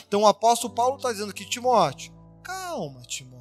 Então 0.07 0.21
o 0.21 0.27
apóstolo 0.27 0.73
Paulo 0.73 0.97
está 0.97 1.11
dizendo 1.11 1.33
que 1.33 1.45
Timóteo, 1.45 2.13
calma, 2.43 3.01
Timóteo. 3.03 3.37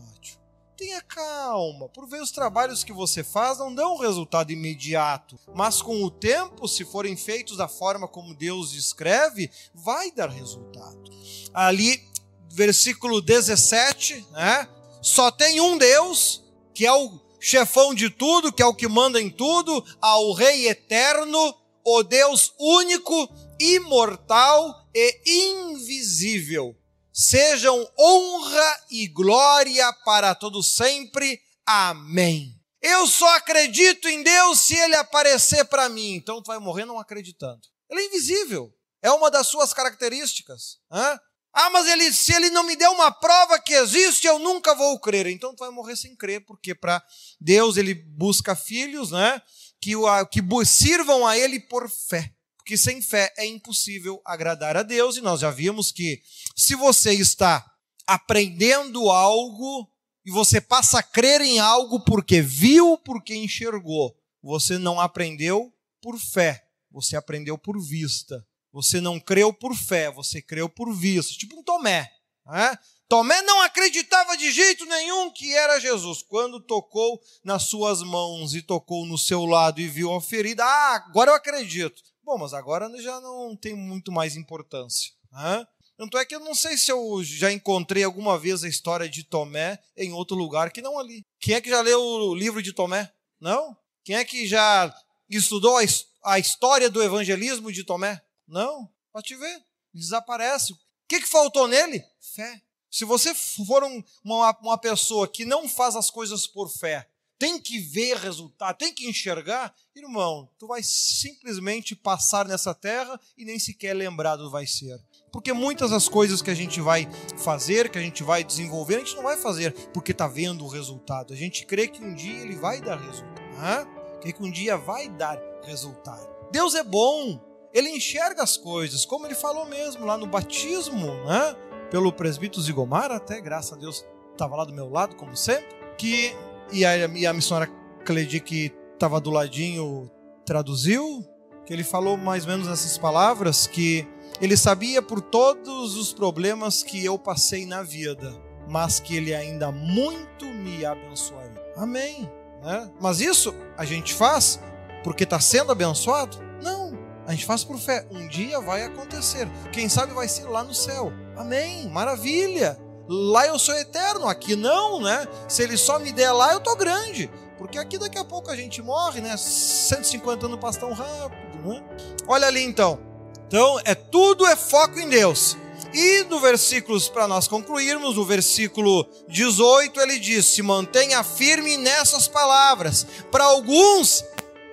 Tenha 0.77 1.01
calma, 1.01 1.89
por 1.89 2.07
vezes 2.07 2.27
os 2.27 2.33
trabalhos 2.33 2.85
que 2.85 2.93
você 2.93 3.25
faz 3.25 3.57
não 3.59 3.75
dão 3.75 3.97
resultado 3.97 4.53
imediato, 4.53 5.39
mas 5.55 5.81
com 5.81 6.05
o 6.05 6.11
tempo, 6.11 6.69
se 6.69 6.85
forem 6.85 7.17
feitos 7.17 7.57
da 7.57 7.67
forma 7.67 8.07
como 8.07 8.35
Deus 8.35 8.75
escreve, 8.75 9.51
vai 9.75 10.11
dar 10.11 10.29
resultado. 10.29 11.11
Ali, 11.55 12.07
versículo 12.51 13.23
17, 13.23 14.27
né? 14.33 14.69
Só 15.01 15.31
tem 15.31 15.63
um 15.63 15.79
Deus, 15.79 16.45
que 16.77 16.87
é 16.87 16.93
o 16.93 17.19
chefão 17.41 17.95
de 17.95 18.11
tudo, 18.11 18.53
que 18.53 18.63
é 18.63 18.67
o 18.67 18.75
que 18.75 18.87
manda 18.87 19.21
em 19.21 19.31
tudo, 19.31 19.83
ao 20.01 20.33
Rei 20.35 20.69
eterno, 20.69 21.55
o 21.85 22.03
Deus 22.03 22.53
único, 22.59 23.29
imortal 23.59 24.87
e 24.95 25.23
invisível 25.27 26.77
sejam 27.17 27.91
honra 27.99 28.81
e 28.91 29.09
glória 29.09 29.91
para 30.05 30.35
todos 30.35 30.77
sempre. 30.77 31.41
Amém. 31.65 32.55
Eu 32.83 33.07
só 33.07 33.37
acredito 33.37 34.07
em 34.07 34.23
Deus 34.23 34.61
se 34.61 34.77
ele 34.77 34.95
aparecer 34.97 35.65
para 35.65 35.89
mim. 35.89 36.13
Então 36.13 36.43
tu 36.43 36.49
vai 36.49 36.59
morrer 36.59 36.85
não 36.85 36.99
acreditando. 36.99 37.63
Ele 37.91 38.03
é 38.03 38.07
invisível. 38.07 38.71
É 39.01 39.11
uma 39.11 39.31
das 39.31 39.47
suas 39.47 39.73
características. 39.73 40.79
Hã? 40.93 41.19
Ah, 41.59 41.71
mas 41.71 41.89
ele, 41.89 42.13
se 42.13 42.35
ele 42.35 42.51
não 42.51 42.63
me 42.65 42.77
der 42.77 42.91
uma 42.91 43.11
prova 43.11 43.59
que 43.59 43.73
existe, 43.73 44.27
eu 44.27 44.39
nunca 44.39 44.75
vou 44.75 45.01
crer. 45.01 45.27
Então 45.27 45.57
tu 45.57 45.61
vai 45.61 45.71
morrer 45.71 45.97
sem 45.97 46.15
crer, 46.15 46.45
porque 46.45 46.75
para 46.75 47.03
Deus 47.41 47.79
ele 47.79 47.95
busca 47.95 48.55
filhos, 48.55 49.11
né? 49.11 49.41
Que, 49.81 49.93
que 50.31 50.43
sirvam 50.67 51.27
a 51.27 51.39
ele 51.39 51.59
por 51.59 51.89
fé. 51.89 52.31
Porque 52.59 52.77
sem 52.77 53.01
fé 53.01 53.33
é 53.39 53.47
impossível 53.47 54.21
agradar 54.23 54.77
a 54.77 54.83
Deus, 54.83 55.17
e 55.17 55.23
nós 55.23 55.41
já 55.41 55.51
vimos 55.51 55.91
que 55.91 56.21
se 56.55 56.75
você 56.75 57.15
está 57.15 57.65
aprendendo 58.07 59.09
algo 59.09 59.91
e 60.27 60.31
você 60.31 60.61
passa 60.61 60.99
a 60.99 61.03
crer 61.03 61.41
em 61.41 61.59
algo 61.59 62.01
porque 62.01 62.43
viu, 62.43 62.99
porque 62.99 63.35
enxergou, 63.35 64.15
você 64.43 64.77
não 64.77 65.01
aprendeu 65.01 65.73
por 66.03 66.19
fé, 66.19 66.67
você 66.91 67.17
aprendeu 67.17 67.57
por 67.57 67.81
vista. 67.81 68.47
Você 68.77 69.01
não 69.01 69.19
creu 69.19 69.55
por 69.55 69.75
fé, 69.75 70.11
você 70.11 70.43
creu 70.43 70.69
por 70.69 70.95
vista. 70.95 71.33
Tipo 71.33 71.59
um 71.59 71.63
Tomé. 71.63 72.13
Né? 72.45 72.79
Tomé 73.09 73.41
não 73.41 73.63
acreditava 73.63 74.37
de 74.37 74.53
jeito 74.53 74.85
nenhum 74.85 75.31
que 75.31 75.51
era 75.55 75.81
Jesus. 75.81 76.23
Quando 76.23 76.61
tocou 76.61 77.19
nas 77.43 77.63
suas 77.63 78.03
mãos 78.03 78.55
e 78.55 78.61
tocou 78.61 79.07
no 79.07 79.17
seu 79.17 79.47
lado 79.47 79.81
e 79.81 79.89
viu 79.89 80.13
a 80.13 80.21
ferida, 80.21 80.63
ah, 80.63 80.97
agora 80.97 81.31
eu 81.31 81.35
acredito. 81.35 82.03
Bom, 82.23 82.37
mas 82.37 82.53
agora 82.53 82.91
já 83.01 83.19
não 83.19 83.57
tem 83.57 83.75
muito 83.75 84.13
mais 84.13 84.37
importância. 84.37 85.11
Né? 85.33 85.67
Tanto 85.97 86.19
é 86.19 86.27
que 86.27 86.35
eu 86.35 86.41
não 86.41 86.55
sei 86.55 86.77
se 86.77 86.93
eu 86.93 87.25
já 87.25 87.51
encontrei 87.51 88.05
alguma 88.05 88.39
vez 88.39 88.63
a 88.63 88.69
história 88.69 89.09
de 89.09 89.25
Tomé 89.25 89.79
em 89.97 90.13
outro 90.13 90.37
lugar 90.37 90.71
que 90.71 90.83
não 90.83 90.99
ali. 90.99 91.25
Quem 91.41 91.55
é 91.55 91.63
que 91.63 91.71
já 91.71 91.81
leu 91.81 91.99
o 91.99 92.35
livro 92.35 92.63
de 92.63 92.75
Tomé? 92.75 93.11
Não? 93.41 93.75
Quem 94.05 94.17
é 94.17 94.25
que 94.25 94.47
já 94.47 94.95
estudou 95.31 95.79
a, 96.23 96.39
história 96.39 96.91
do 96.91 97.03
evangelismo 97.03 97.73
de 97.73 97.83
Tomé? 97.83 98.21
Não? 98.47 98.91
Pode 99.13 99.29
te 99.29 99.37
ver. 99.37 99.63
Desaparece. 99.93 100.73
O 100.73 100.79
que, 101.09 101.21
que 101.21 101.29
faltou 101.29 101.67
nele? 101.69 102.05
Fé. 102.21 102.63
Se 102.91 103.05
você 103.05 103.35
for 103.35 103.85
um, 103.85 104.03
uma, 104.25 104.57
uma 104.61 104.79
pessoa 104.79 105.29
que 105.29 105.45
não 105.45 105.69
faz 105.69 105.97
as 105.97 106.11
coisas 106.11 106.47
por 106.47 106.71
fé, 106.71 107.09
tem 107.39 107.61
que 107.61 107.79
ver 107.79 108.17
resultado, 108.17 108.77
tem 108.79 108.93
que 108.93 109.07
enxergar, 109.07 109.75
irmão, 109.95 110.49
tu 110.59 110.67
vai 110.67 110.83
simplesmente 110.83 111.95
passar 111.95 112.49
nessa 112.49 112.75
terra 112.75 113.21
e 113.37 113.45
nem 113.45 113.59
sequer 113.59 113.95
lembrado 113.95 114.51
vai 114.51 114.67
ser. 114.67 114.99
Porque 115.31 115.53
muitas 115.53 115.91
das 115.91 116.09
coisas 116.09 116.41
que 116.41 116.51
a 116.51 116.55
gente 116.55 116.81
vai 116.81 117.07
fazer, 117.37 117.91
que 117.91 117.99
a 117.99 118.03
gente 118.03 118.23
vai 118.23 118.43
desenvolver, 118.43 118.97
a 118.97 118.99
gente 119.01 119.17
não 119.17 119.23
vai 119.23 119.37
fazer 119.37 119.73
porque 119.93 120.13
está 120.13 120.27
vendo 120.27 120.65
o 120.65 120.69
resultado. 120.69 121.35
A 121.35 121.37
gente 121.37 121.67
crê 121.67 121.89
que 121.89 122.03
um 122.03 122.15
dia 122.15 122.41
ele 122.41 122.57
vai 122.57 122.81
dar 122.81 122.99
resultado. 122.99 124.21
Crê 124.23 124.33
que 124.33 124.43
um 124.43 124.51
dia 124.51 124.79
vai 124.79 125.09
dar 125.11 125.39
resultado. 125.65 126.27
Deus 126.51 126.75
é 126.75 126.83
bom, 126.83 127.39
ele 127.77 127.91
enxerga 127.91 128.43
as 128.43 128.57
coisas, 128.57 129.05
como 129.05 129.27
ele 129.27 129.35
falou 129.35 129.67
mesmo 129.67 130.07
lá 130.07 130.17
no 130.17 130.27
batismo, 130.27 131.13
né? 131.27 131.55
pelo 131.91 132.11
presbítero 132.11 132.63
Zigomar, 132.63 133.13
até 133.13 133.39
graças 133.39 133.75
a 133.75 133.77
Deus 133.77 134.03
estava 134.33 134.57
lá 134.57 134.65
do 134.65 134.73
meu 134.73 134.89
lado, 134.89 135.15
como 135.15 135.37
sempre, 135.37 135.77
que 135.99 136.35
e 136.73 136.87
a, 136.87 136.97
e 136.97 137.27
a 137.27 137.33
missionária 137.35 137.73
Cleide, 138.05 138.41
que 138.41 138.73
estava 138.95 139.21
do 139.21 139.31
ladinho, 139.31 140.11
traduziu, 140.47 141.23
que 141.67 141.73
ele 141.73 141.85
falou 141.85 142.17
mais 142.17 142.45
ou 142.45 142.53
menos 142.53 142.67
essas 142.67 142.97
palavras, 142.97 143.67
que 143.67 144.09
ele 144.41 144.57
sabia 144.57 145.03
por 145.03 145.21
todos 145.21 145.97
os 145.97 146.15
problemas 146.15 146.83
que 146.83 147.05
eu 147.05 147.19
passei 147.19 147.67
na 147.67 147.83
vida, 147.83 148.35
mas 148.67 149.01
que 149.01 149.17
ele 149.17 149.35
ainda 149.35 149.71
muito 149.71 150.47
me 150.47 150.83
abençoaria. 150.85 151.63
Amém. 151.77 152.31
Né? 152.63 152.91
Mas 152.99 153.21
isso 153.21 153.55
a 153.77 153.85
gente 153.85 154.15
faz 154.15 154.59
porque 155.05 155.25
está 155.25 155.39
sendo 155.39 155.73
abençoado? 155.73 156.39
Não. 156.63 156.96
A 157.27 157.33
gente 157.33 157.45
faz 157.45 157.65
por 157.65 157.79
fé. 157.79 158.07
Um 158.11 158.29
dia 158.29 158.61
vai 158.61 158.85
acontecer. 158.85 159.49
Quem 159.73 159.89
sabe 159.89 160.15
vai 160.15 160.29
ser 160.29 160.45
lá 160.45 160.63
no 160.63 160.75
céu. 160.75 161.13
Amém. 161.37 161.89
Maravilha. 161.89 162.79
Lá 163.09 163.47
eu 163.47 163.59
sou 163.59 163.75
eterno, 163.75 164.27
aqui 164.27 164.57
não, 164.57 165.01
né? 165.01 165.27
Se 165.49 165.63
ele 165.63 165.77
só 165.77 165.99
me 165.99 166.13
der 166.13 166.33
lá, 166.33 166.53
eu 166.53 166.61
tô 166.61 166.75
grande. 166.75 167.31
Porque 167.59 167.79
aqui 167.79 167.99
daqui 167.99 168.19
a 168.19 168.25
pouco 168.25 168.51
a 168.51 168.57
gente 168.57 168.83
morre, 168.83 169.21
né? 169.21 169.37
150 169.37 170.47
anos 170.47 170.61
passa 170.61 170.81
tão 170.81 170.93
rápido, 170.93 171.69
né? 171.69 171.83
Olha 172.27 172.47
ali 172.49 172.63
então. 172.63 172.99
Então, 173.47 173.81
é 173.85 173.95
tudo 173.95 174.45
é 174.47 174.57
foco 174.57 174.99
em 174.99 175.09
Deus. 175.09 175.57
E 175.95 176.25
no 176.25 176.41
versículos, 176.41 177.09
para 177.09 177.29
nós 177.29 177.47
concluirmos, 177.47 178.17
no 178.17 178.25
versículo 178.25 179.09
18, 179.29 180.01
ele 180.01 180.19
diz: 180.19 180.47
Se 180.47 180.63
mantenha 180.63 181.23
firme 181.23 181.77
nessas 181.77 182.27
palavras. 182.27 183.07
Para 183.31 183.45
alguns, 183.45 184.25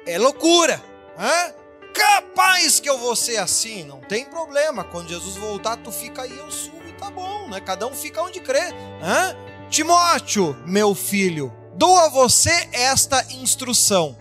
é 0.06 0.18
loucura. 0.18 0.84
Né? 1.18 1.54
Capaz 1.94 2.80
que 2.80 2.90
eu 2.90 2.98
vou 2.98 3.16
ser 3.16 3.38
assim, 3.38 3.84
não 3.84 4.00
tem 4.02 4.26
problema. 4.26 4.84
Quando 4.84 5.10
Jesus 5.10 5.36
voltar, 5.36 5.78
tu 5.78 5.92
fica 5.92 6.24
aí, 6.24 6.38
eu 6.38 6.52
subo 6.52 6.84
tá 7.04 7.12
bom, 7.12 7.50
né? 7.50 7.60
Cada 7.60 7.86
um 7.86 7.94
fica 7.94 8.22
onde 8.22 8.40
crê. 8.40 8.74
Hã? 9.02 9.36
Timóteo, 9.70 10.56
meu 10.66 10.96
filho, 10.96 11.52
dou 11.76 11.98
a 11.98 12.08
você 12.08 12.70
esta 12.72 13.26
instrução, 13.34 14.16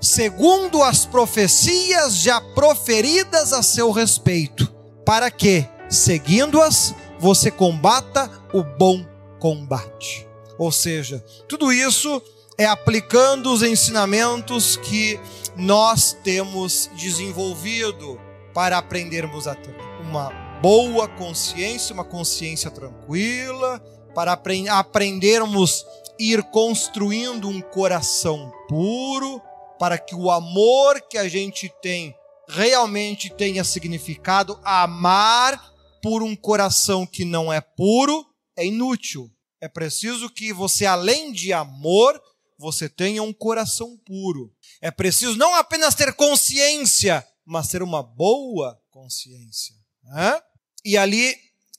segundo 0.00 0.82
as 0.82 1.04
profecias 1.04 2.16
já 2.16 2.40
proferidas 2.40 3.52
a 3.52 3.62
seu 3.62 3.90
respeito, 3.90 4.72
para 5.04 5.30
que, 5.30 5.66
seguindo-as, 5.88 6.94
você 7.18 7.50
combata 7.50 8.30
o 8.52 8.62
bom 8.62 9.04
combate. 9.40 10.28
Ou 10.58 10.70
seja, 10.70 11.24
tudo 11.48 11.72
isso 11.72 12.22
é 12.56 12.66
aplicando 12.66 13.52
os 13.52 13.62
ensinamentos 13.62 14.76
que 14.76 15.18
nós 15.58 16.12
temos 16.22 16.88
desenvolvido 16.94 18.20
para 18.54 18.78
aprendermos 18.78 19.48
a 19.48 19.56
ter 19.56 19.74
uma 20.00 20.30
boa 20.62 21.08
consciência, 21.08 21.92
uma 21.92 22.04
consciência 22.04 22.70
tranquila, 22.70 23.80
para 24.14 24.40
aprendermos 24.70 25.84
ir 26.16 26.44
construindo 26.44 27.48
um 27.48 27.60
coração 27.60 28.52
puro, 28.68 29.42
para 29.80 29.98
que 29.98 30.14
o 30.14 30.30
amor 30.30 31.00
que 31.10 31.18
a 31.18 31.28
gente 31.28 31.72
tem 31.82 32.14
realmente 32.48 33.28
tenha 33.28 33.64
significado. 33.64 34.60
Amar 34.62 35.60
por 36.00 36.22
um 36.22 36.36
coração 36.36 37.04
que 37.04 37.24
não 37.24 37.52
é 37.52 37.60
puro 37.60 38.24
é 38.56 38.64
inútil. 38.64 39.28
É 39.60 39.66
preciso 39.66 40.30
que 40.30 40.52
você, 40.52 40.86
além 40.86 41.32
de 41.32 41.52
amor, 41.52 42.20
você 42.56 42.88
tenha 42.88 43.22
um 43.22 43.32
coração 43.32 43.96
puro. 44.04 44.52
É 44.80 44.90
preciso 44.90 45.36
não 45.36 45.54
apenas 45.54 45.94
ter 45.94 46.12
consciência, 46.14 47.26
mas 47.44 47.68
ter 47.68 47.82
uma 47.82 48.02
boa 48.02 48.80
consciência. 48.90 49.74
Né? 50.04 50.40
E 50.84 50.96
ali 50.96 51.34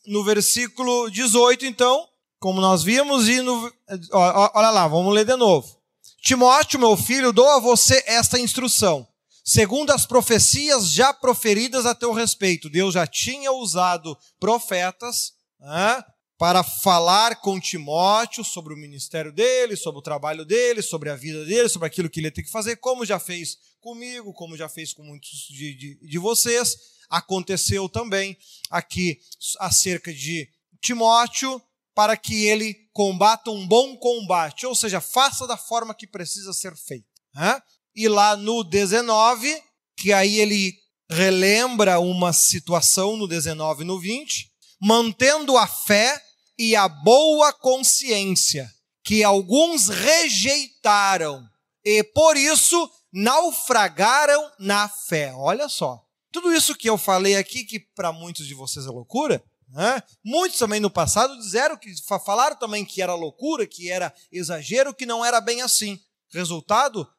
no 0.07 0.23
versículo 0.23 1.09
18, 1.09 1.65
então, 1.65 2.07
como 2.39 2.59
nós 2.59 2.83
vimos, 2.83 3.27
e 3.27 3.41
no, 3.41 3.71
olha 4.11 4.69
lá, 4.69 4.87
vamos 4.87 5.13
ler 5.13 5.25
de 5.25 5.35
novo. 5.35 5.79
Timóteo, 6.21 6.79
meu 6.79 6.97
filho, 6.97 7.31
dou 7.31 7.47
a 7.49 7.59
você 7.59 8.03
esta 8.05 8.39
instrução. 8.39 9.07
Segundo 9.43 9.91
as 9.91 10.05
profecias 10.05 10.91
já 10.91 11.13
proferidas 11.13 11.85
a 11.85 11.95
teu 11.95 12.11
respeito, 12.11 12.69
Deus 12.69 12.93
já 12.93 13.07
tinha 13.07 13.51
usado 13.51 14.17
profetas 14.39 15.33
né, 15.59 16.03
para 16.39 16.63
falar 16.63 17.41
com 17.41 17.59
Timóteo 17.59 18.43
sobre 18.43 18.73
o 18.73 18.77
ministério 18.77 19.31
dele, 19.31 19.75
sobre 19.75 19.99
o 19.99 20.01
trabalho 20.01 20.43
dele, 20.43 20.81
sobre 20.81 21.11
a 21.11 21.15
vida 21.15 21.45
dele, 21.45 21.69
sobre 21.69 21.87
aquilo 21.87 22.09
que 22.09 22.19
ele 22.19 22.31
ter 22.31 22.41
que 22.41 22.49
fazer, 22.49 22.77
como 22.77 23.05
já 23.05 23.19
fez 23.19 23.57
comigo, 23.79 24.33
como 24.33 24.57
já 24.57 24.67
fez 24.67 24.93
com 24.93 25.03
muitos 25.03 25.29
de, 25.49 25.75
de, 25.75 25.95
de 26.01 26.17
vocês 26.17 26.97
aconteceu 27.09 27.89
também 27.89 28.37
aqui 28.69 29.19
acerca 29.59 30.13
de 30.13 30.47
Timóteo, 30.79 31.61
para 31.95 32.15
que 32.15 32.45
ele 32.45 32.73
combata 32.93 33.51
um 33.51 33.67
bom 33.67 33.97
combate, 33.97 34.65
ou 34.65 34.73
seja, 34.73 35.01
faça 35.01 35.45
da 35.45 35.57
forma 35.57 35.93
que 35.93 36.07
precisa 36.07 36.53
ser 36.53 36.73
feita. 36.77 37.07
Né? 37.33 37.61
E 37.93 38.07
lá 38.07 38.37
no 38.37 38.63
19, 38.63 39.61
que 39.97 40.13
aí 40.13 40.39
ele 40.39 40.73
relembra 41.09 41.99
uma 41.99 42.31
situação 42.31 43.17
no 43.17 43.27
19 43.27 43.81
e 43.81 43.85
no 43.85 43.99
20, 43.99 44.49
mantendo 44.79 45.57
a 45.57 45.67
fé 45.67 46.23
e 46.59 46.75
a 46.75 46.89
boa 46.89 47.53
consciência, 47.53 48.69
que 49.01 49.23
alguns 49.23 49.87
rejeitaram 49.87 51.47
e 51.85 52.03
por 52.03 52.35
isso 52.35 52.91
naufragaram 53.13 54.51
na 54.59 54.89
fé. 54.89 55.33
Olha 55.33 55.69
só. 55.69 56.05
Tudo 56.33 56.53
isso 56.53 56.75
que 56.75 56.89
eu 56.89 56.97
falei 56.97 57.37
aqui, 57.37 57.63
que 57.63 57.79
para 57.79 58.11
muitos 58.11 58.45
de 58.45 58.53
vocês 58.53 58.85
é 58.85 58.89
loucura, 58.89 59.41
né? 59.69 60.03
muitos 60.23 60.59
também 60.59 60.81
no 60.81 60.89
passado 60.89 61.39
disseram 61.39 61.77
que 61.77 61.93
falaram 62.25 62.57
também 62.57 62.83
que 62.83 63.01
era 63.01 63.15
loucura, 63.15 63.65
que 63.65 63.89
era 63.89 64.13
exagero, 64.29 64.93
que 64.93 65.05
não 65.05 65.23
era 65.23 65.39
bem 65.39 65.61
assim. 65.61 65.97
Resultado, 66.31 67.09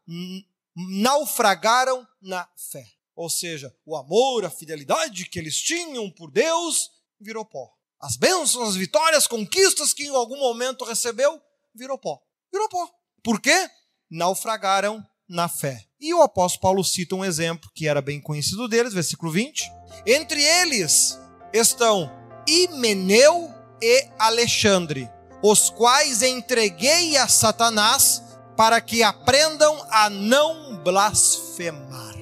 naufragaram 0.76 2.06
na 2.20 2.46
fé. 2.70 2.86
Ou 3.16 3.30
seja, 3.30 3.74
o 3.86 3.96
amor, 3.96 4.44
a 4.44 4.50
fidelidade 4.50 5.24
que 5.26 5.38
eles 5.38 5.56
tinham 5.56 6.10
por 6.10 6.30
Deus 6.30 6.90
virou 7.18 7.44
pó. 7.44 7.79
As 8.00 8.16
bênçãos, 8.16 8.70
as 8.70 8.76
vitórias, 8.76 9.26
conquistas 9.26 9.92
que 9.92 10.04
em 10.04 10.14
algum 10.14 10.38
momento 10.38 10.84
recebeu, 10.86 11.38
virou 11.74 11.98
pó. 11.98 12.18
Virou 12.50 12.68
pó. 12.68 12.88
Por 13.22 13.40
quê? 13.40 13.68
Naufragaram 14.10 15.04
na 15.28 15.48
fé. 15.48 15.84
E 16.00 16.14
o 16.14 16.22
apóstolo 16.22 16.62
Paulo 16.62 16.84
cita 16.84 17.14
um 17.14 17.24
exemplo 17.24 17.70
que 17.74 17.86
era 17.86 18.00
bem 18.00 18.18
conhecido 18.18 18.66
deles, 18.66 18.94
versículo 18.94 19.30
20. 19.30 19.70
Entre 20.06 20.42
eles 20.42 21.20
estão 21.52 22.10
Himeneu 22.48 23.52
e 23.82 24.08
Alexandre, 24.18 25.10
os 25.42 25.68
quais 25.68 26.22
entreguei 26.22 27.18
a 27.18 27.28
Satanás 27.28 28.22
para 28.56 28.80
que 28.80 29.02
aprendam 29.02 29.86
a 29.90 30.08
não 30.08 30.76
blasfemar. 30.82 32.16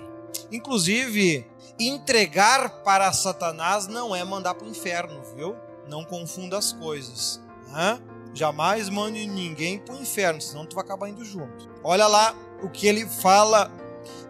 Inclusive, 0.50 1.46
entregar 1.78 2.82
para 2.82 3.12
Satanás 3.12 3.86
não 3.86 4.14
é 4.14 4.24
mandar 4.24 4.54
para 4.54 4.66
o 4.66 4.70
inferno, 4.70 5.22
viu? 5.36 5.67
Não 5.88 6.04
confunda 6.04 6.58
as 6.58 6.72
coisas. 6.72 7.40
Né? 7.68 8.00
Jamais 8.34 8.88
mande 8.88 9.26
ninguém 9.26 9.78
para 9.78 9.94
o 9.94 10.00
inferno, 10.00 10.40
senão 10.40 10.66
tu 10.66 10.74
vai 10.74 10.84
acabar 10.84 11.08
indo 11.08 11.24
junto. 11.24 11.68
Olha 11.82 12.06
lá 12.06 12.34
o 12.62 12.68
que 12.68 12.86
ele 12.86 13.06
fala 13.06 13.70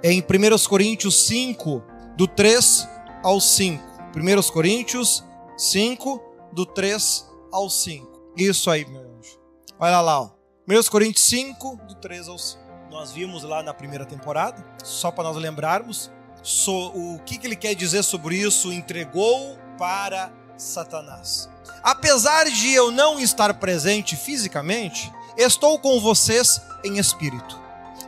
em 0.02 0.20
1 0.20 0.68
Coríntios 0.68 1.26
5, 1.26 1.82
do 2.16 2.26
3 2.26 2.88
ao 3.22 3.40
5. 3.40 3.84
1 4.16 4.52
Coríntios 4.52 5.24
5, 5.56 6.22
do 6.52 6.64
3 6.64 7.28
ao 7.52 7.68
5. 7.68 8.32
Isso 8.36 8.70
aí, 8.70 8.88
meu 8.88 9.02
anjo. 9.02 9.38
Olha 9.78 10.00
lá, 10.00 10.22
ó. 10.22 10.30
1 10.68 10.90
Coríntios 10.90 11.24
5, 11.26 11.76
do 11.88 11.94
3 11.96 12.28
ao 12.28 12.38
5. 12.38 12.62
Nós 12.90 13.12
vimos 13.12 13.42
lá 13.42 13.62
na 13.62 13.74
primeira 13.74 14.06
temporada, 14.06 14.64
só 14.82 15.10
para 15.10 15.24
nós 15.24 15.36
lembrarmos, 15.36 16.10
so, 16.42 16.88
o 16.88 17.20
que, 17.24 17.38
que 17.38 17.46
ele 17.46 17.56
quer 17.56 17.74
dizer 17.74 18.02
sobre 18.02 18.36
isso, 18.36 18.72
entregou 18.72 19.58
para 19.76 20.32
Satanás. 20.58 21.48
Apesar 21.82 22.44
de 22.50 22.72
eu 22.72 22.90
não 22.90 23.18
estar 23.18 23.54
presente 23.54 24.16
fisicamente, 24.16 25.10
estou 25.36 25.78
com 25.78 26.00
vocês 26.00 26.60
em 26.84 26.98
espírito. 26.98 27.58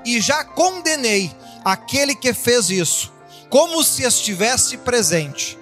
E 0.05 0.21
já 0.21 0.45
condenei 0.45 1.35
aquele 1.65 2.15
que 2.15 2.35
fez 2.35 2.69
isso, 2.69 3.13
como 3.49 3.83
se 3.85 4.03
estivesse 4.03 4.77
presente. 4.79 5.59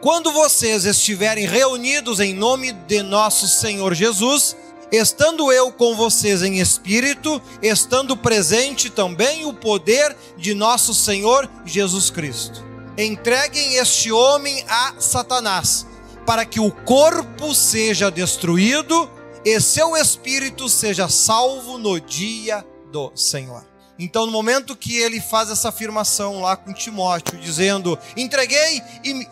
Quando 0.00 0.32
vocês 0.32 0.84
estiverem 0.84 1.46
reunidos 1.46 2.20
em 2.20 2.34
nome 2.34 2.72
de 2.72 3.02
nosso 3.02 3.48
Senhor 3.48 3.94
Jesus, 3.94 4.56
estando 4.90 5.50
eu 5.52 5.72
com 5.72 5.96
vocês 5.96 6.42
em 6.42 6.58
espírito, 6.58 7.40
estando 7.62 8.16
presente 8.16 8.90
também 8.90 9.44
o 9.44 9.54
poder 9.54 10.16
de 10.36 10.54
nosso 10.54 10.94
Senhor 10.94 11.48
Jesus 11.64 12.10
Cristo. 12.10 12.64
Entreguem 12.98 13.76
este 13.76 14.10
homem 14.10 14.64
a 14.68 14.94
Satanás 14.98 15.86
para 16.26 16.44
que 16.44 16.58
o 16.58 16.72
corpo 16.72 17.54
seja 17.54 18.10
destruído 18.10 19.08
e 19.44 19.60
seu 19.60 19.96
espírito 19.96 20.68
seja 20.68 21.08
salvo 21.08 21.78
no 21.78 22.00
dia 22.00 22.66
do 22.90 23.12
Senhor. 23.14 23.64
Então, 23.98 24.26
no 24.26 24.32
momento 24.32 24.76
que 24.76 24.98
ele 24.98 25.20
faz 25.20 25.50
essa 25.50 25.70
afirmação 25.70 26.42
lá 26.42 26.56
com 26.56 26.72
Timóteo, 26.72 27.38
dizendo: 27.38 27.98
Entreguei 28.16 28.82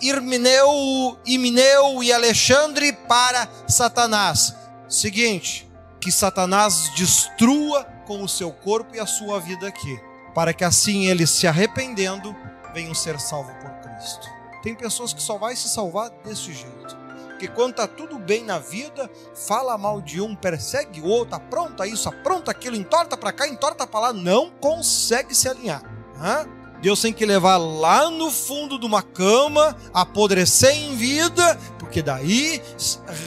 Irmineu, 0.01 1.19
Imineu 1.27 2.03
e 2.03 2.13
Alexandre 2.13 2.93
para 2.93 3.47
Satanás. 3.69 4.55
Seguinte, 4.89 5.69
que 6.01 6.11
Satanás 6.11 6.91
destrua 6.97 7.85
com 8.07 8.23
o 8.23 8.29
seu 8.29 8.53
corpo 8.53 8.95
e 8.95 9.01
a 9.01 9.07
sua 9.07 9.41
vida 9.41 9.67
aqui, 9.67 10.01
para 10.35 10.55
que 10.55 10.65
assim 10.65 11.07
eles 11.07 11.29
se 11.29 11.47
arrependendo 11.47 12.35
venham 12.73 12.95
ser 12.95 13.21
salvos 13.21 13.55
por 13.55 13.71
Cristo. 13.81 14.34
Tem 14.65 14.75
pessoas 14.75 15.13
que 15.13 15.21
só 15.21 15.37
vai 15.37 15.55
se 15.55 15.69
salvar 15.69 16.09
desse 16.25 16.55
jeito. 16.55 16.97
Porque 17.29 17.49
quando 17.49 17.73
está 17.73 17.87
tudo 17.87 18.19
bem 18.19 18.43
na 18.43 18.59
vida, 18.59 19.11
fala 19.35 19.77
mal 19.77 20.01
de 20.01 20.23
um, 20.23 20.35
persegue 20.35 21.03
o 21.03 21.07
outro, 21.07 21.35
apronta 21.35 21.87
isso, 21.87 22.09
apronta 22.09 22.51
aquilo, 22.51 22.75
entorta 22.75 23.15
para 23.15 23.31
cá, 23.31 23.47
entorta 23.47 23.87
para 23.87 24.01
lá, 24.01 24.13
não 24.15 24.49
consegue 24.49 25.35
se 25.35 25.51
alinhar. 25.51 25.83
Hã? 26.19 26.47
Deus 26.81 27.03
tem 27.03 27.13
que 27.13 27.27
levar 27.27 27.59
lá 27.59 28.09
no 28.09 28.31
fundo 28.31 28.79
de 28.79 28.87
uma 28.87 29.03
cama, 29.03 29.77
apodrecer 29.93 30.75
em 30.75 30.97
vida, 30.97 31.59
porque 31.79 32.01
daí 32.01 32.63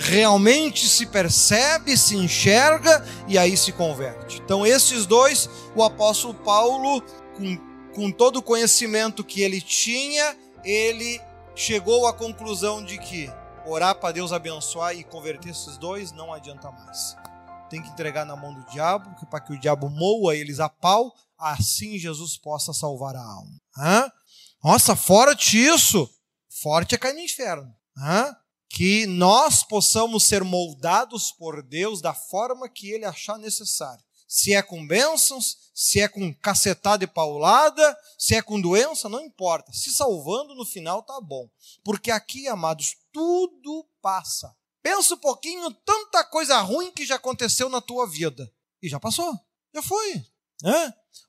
realmente 0.02 0.88
se 0.88 1.06
percebe, 1.06 1.96
se 1.96 2.18
enxerga 2.18 3.06
e 3.28 3.38
aí 3.38 3.56
se 3.56 3.72
converte. 3.72 4.42
Então, 4.44 4.66
esses 4.66 5.06
dois, 5.06 5.48
o 5.76 5.84
apóstolo 5.84 6.34
Paulo, 6.34 7.04
com, 7.36 7.58
com 7.94 8.12
todo 8.12 8.38
o 8.38 8.44
conhecimento 8.44 9.24
que 9.24 9.44
ele 9.44 9.62
tinha, 9.62 10.36
ele 10.64 11.22
chegou 11.58 12.06
à 12.06 12.14
conclusão 12.14 12.86
de 12.86 13.00
que 13.00 13.28
orar 13.66 13.96
para 13.96 14.14
Deus 14.14 14.32
abençoar 14.32 14.96
e 14.96 15.04
converter 15.04 15.50
esses 15.50 15.76
dois 15.76 16.12
não 16.12 16.32
adianta 16.32 16.72
mais. 16.72 17.18
Tem 17.68 17.82
que 17.82 17.90
entregar 17.90 18.26
na 18.26 18.36
mão 18.36 18.54
do 18.54 18.64
diabo, 18.68 19.10
para 19.26 19.42
que 19.42 19.52
o 19.52 19.60
diabo 19.60 19.90
moa 19.90 20.36
eles 20.36 20.60
a 20.60 20.70
pau, 20.70 21.12
assim 21.36 21.98
Jesus 21.98 22.38
possa 22.38 22.72
salvar 22.74 23.16
a 23.16 23.24
alma. 23.24 23.60
Hã? 23.76 24.12
Nossa, 24.64 24.96
forte 24.96 25.58
isso! 25.58 26.08
Forte 26.62 26.94
é 26.94 26.98
cair 26.98 27.14
no 27.14 27.20
inferno. 27.20 27.76
Hã? 27.98 28.36
Que 28.70 29.08
nós 29.08 29.64
possamos 29.64 30.26
ser 30.26 30.44
moldados 30.44 31.32
por 31.32 31.64
Deus 31.64 32.02
da 32.02 32.14
forma 32.14 32.70
que 32.70 32.92
Ele 32.92 33.06
achar 33.06 33.40
necessário. 33.40 34.04
Se 34.28 34.54
é 34.54 34.62
com 34.62 34.86
bênçãos, 34.86 35.58
se 35.80 36.00
é 36.00 36.08
com 36.08 36.34
cacetada 36.34 37.04
e 37.04 37.08
paulada, 37.08 37.96
se 38.18 38.34
é 38.34 38.42
com 38.42 38.60
doença, 38.60 39.08
não 39.08 39.22
importa. 39.22 39.72
Se 39.72 39.92
salvando 39.94 40.56
no 40.56 40.66
final 40.66 41.04
tá 41.04 41.22
bom. 41.22 41.48
Porque 41.84 42.10
aqui, 42.10 42.48
amados, 42.48 42.96
tudo 43.14 43.88
passa. 44.02 44.56
Pensa 44.82 45.14
um 45.14 45.20
pouquinho, 45.20 45.70
tanta 45.86 46.24
coisa 46.24 46.60
ruim 46.62 46.92
que 46.92 47.06
já 47.06 47.18
aconteceu 47.18 47.70
na 47.70 47.80
tua 47.80 48.08
vida. 48.08 48.52
E 48.82 48.90
já 48.90 49.00
passou. 49.00 49.40
Já 49.72 49.84
foi. 49.84 50.26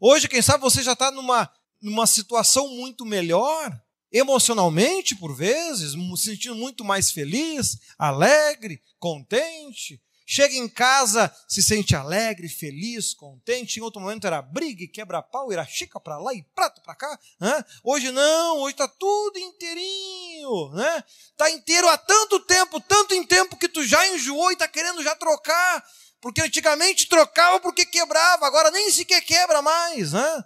Hoje, 0.01 0.27
quem 0.27 0.41
sabe, 0.41 0.63
você 0.63 0.83
já 0.83 0.95
está 0.95 1.11
numa, 1.11 1.53
numa 1.79 2.07
situação 2.07 2.69
muito 2.69 3.05
melhor, 3.05 3.79
emocionalmente, 4.11 5.15
por 5.15 5.37
vezes, 5.37 5.93
se 5.93 6.25
sentindo 6.25 6.55
muito 6.55 6.83
mais 6.83 7.11
feliz, 7.11 7.77
alegre, 7.99 8.83
contente, 8.99 10.01
Chega 10.31 10.55
em 10.57 10.69
casa, 10.69 11.35
se 11.49 11.63
sente 11.63 11.97
alegre, 11.97 12.51
feliz, 12.51 13.15
contente. 13.15 13.79
Em 13.79 13.83
outro 13.83 13.99
momento 13.99 14.27
era 14.27 14.43
briga 14.43 14.87
quebra-pau, 14.87 15.51
era 15.51 15.65
chica 15.65 15.99
para 15.99 16.19
lá 16.19 16.35
e 16.35 16.43
prato 16.55 16.83
para 16.83 16.95
cá. 16.95 17.19
Né? 17.41 17.65
Hoje 17.83 18.13
não, 18.13 18.59
hoje 18.59 18.75
está 18.75 18.87
tudo 18.87 19.39
inteirinho. 19.39 20.69
Né? 20.75 21.03
Tá 21.35 21.51
inteiro 21.51 21.89
há 21.89 21.97
tanto 21.97 22.41
tempo, 22.41 22.79
tanto 22.79 23.15
em 23.15 23.25
tempo 23.25 23.57
que 23.57 23.71
tu 23.71 23.83
já 23.83 24.07
enjoou 24.09 24.51
e 24.51 24.53
está 24.53 24.69
querendo 24.69 25.03
já 25.03 25.17
trocar. 25.17 25.83
Porque 26.21 26.43
antigamente 26.43 27.09
trocava 27.09 27.59
porque 27.59 27.87
quebrava, 27.87 28.47
agora 28.47 28.71
nem 28.71 28.93
sequer 28.93 29.23
quebra 29.23 29.63
mais. 29.63 30.13
Né? 30.13 30.45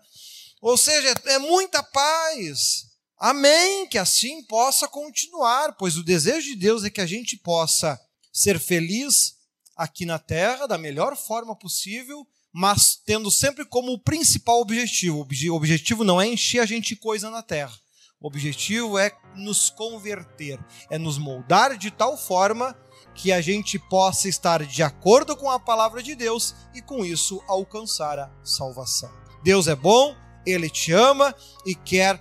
Ou 0.60 0.76
seja, 0.76 1.12
é 1.24 1.38
muita 1.40 1.82
paz. 1.82 2.84
Amém, 3.18 3.88
que 3.88 3.98
assim 3.98 4.44
possa 4.44 4.86
continuar, 4.86 5.72
pois 5.72 5.96
o 5.96 6.04
desejo 6.04 6.46
de 6.50 6.54
Deus 6.54 6.84
é 6.84 6.90
que 6.90 7.00
a 7.00 7.06
gente 7.06 7.36
possa 7.36 8.00
ser 8.32 8.60
feliz, 8.60 9.41
aqui 9.76 10.06
na 10.06 10.18
Terra 10.18 10.66
da 10.66 10.78
melhor 10.78 11.16
forma 11.16 11.56
possível, 11.56 12.26
mas 12.52 13.00
tendo 13.04 13.30
sempre 13.30 13.64
como 13.64 13.98
principal 13.98 14.60
objetivo. 14.60 15.18
O 15.18 15.54
objetivo 15.54 16.04
não 16.04 16.20
é 16.20 16.26
encher 16.26 16.60
a 16.60 16.66
gente 16.66 16.94
coisa 16.94 17.30
na 17.30 17.42
Terra. 17.42 17.72
O 18.20 18.26
objetivo 18.28 18.98
é 18.98 19.10
nos 19.34 19.68
converter, 19.68 20.58
é 20.88 20.96
nos 20.96 21.18
moldar 21.18 21.76
de 21.76 21.90
tal 21.90 22.16
forma 22.16 22.76
que 23.14 23.32
a 23.32 23.40
gente 23.40 23.78
possa 23.78 24.28
estar 24.28 24.64
de 24.64 24.82
acordo 24.82 25.36
com 25.36 25.50
a 25.50 25.58
palavra 25.58 26.02
de 26.02 26.14
Deus 26.14 26.54
e 26.72 26.80
com 26.80 27.04
isso 27.04 27.42
alcançar 27.48 28.18
a 28.18 28.30
salvação. 28.44 29.10
Deus 29.42 29.66
é 29.66 29.74
bom, 29.74 30.14
ele 30.46 30.70
te 30.70 30.92
ama 30.92 31.34
e 31.66 31.74
quer 31.74 32.20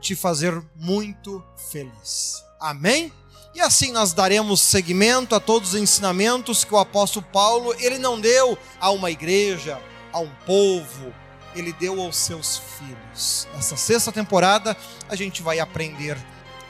te 0.00 0.16
fazer 0.16 0.60
muito 0.74 1.42
feliz. 1.70 2.42
Amém? 2.58 3.12
E 3.54 3.60
assim 3.60 3.90
nós 3.90 4.12
daremos 4.12 4.60
seguimento 4.60 5.34
a 5.34 5.40
todos 5.40 5.70
os 5.70 5.80
ensinamentos 5.80 6.64
que 6.64 6.72
o 6.72 6.78
apóstolo 6.78 7.26
Paulo, 7.32 7.74
ele 7.78 7.98
não 7.98 8.20
deu 8.20 8.56
a 8.80 8.90
uma 8.90 9.10
igreja, 9.10 9.80
a 10.12 10.20
um 10.20 10.30
povo, 10.46 11.12
ele 11.54 11.72
deu 11.72 12.00
aos 12.00 12.16
seus 12.16 12.58
filhos. 12.78 13.48
Nessa 13.54 13.76
sexta 13.76 14.12
temporada, 14.12 14.76
a 15.08 15.16
gente 15.16 15.42
vai 15.42 15.58
aprender 15.58 16.16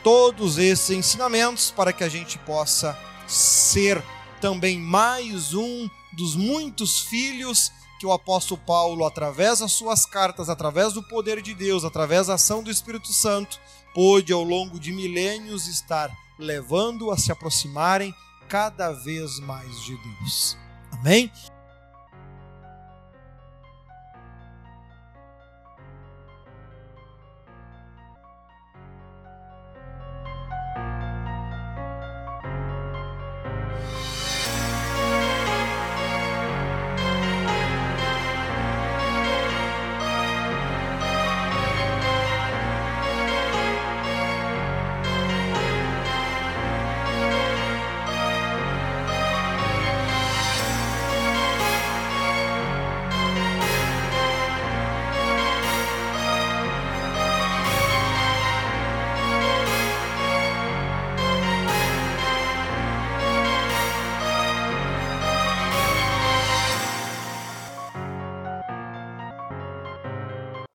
todos 0.02 0.56
esses 0.56 0.90
ensinamentos 0.90 1.70
para 1.70 1.92
que 1.92 2.02
a 2.02 2.08
gente 2.08 2.38
possa 2.38 2.98
ser 3.26 4.02
também 4.40 4.78
mais 4.78 5.52
um 5.52 5.88
dos 6.14 6.34
muitos 6.34 7.00
filhos 7.00 7.70
que 8.00 8.06
o 8.06 8.12
apóstolo 8.12 8.58
Paulo, 8.66 9.04
através 9.04 9.58
das 9.58 9.72
suas 9.72 10.06
cartas, 10.06 10.48
através 10.48 10.94
do 10.94 11.02
poder 11.02 11.42
de 11.42 11.52
Deus, 11.52 11.84
através 11.84 12.28
da 12.28 12.34
ação 12.34 12.62
do 12.62 12.70
Espírito 12.70 13.12
Santo, 13.12 13.60
pôde 13.94 14.32
ao 14.32 14.42
longo 14.42 14.80
de 14.80 14.90
milênios 14.90 15.68
estar 15.68 16.10
levando 16.40 17.10
a 17.10 17.16
se 17.16 17.30
aproximarem 17.30 18.14
cada 18.48 18.90
vez 18.92 19.38
mais 19.40 19.80
de 19.84 19.96
Deus. 19.96 20.56
Amém? 20.92 21.30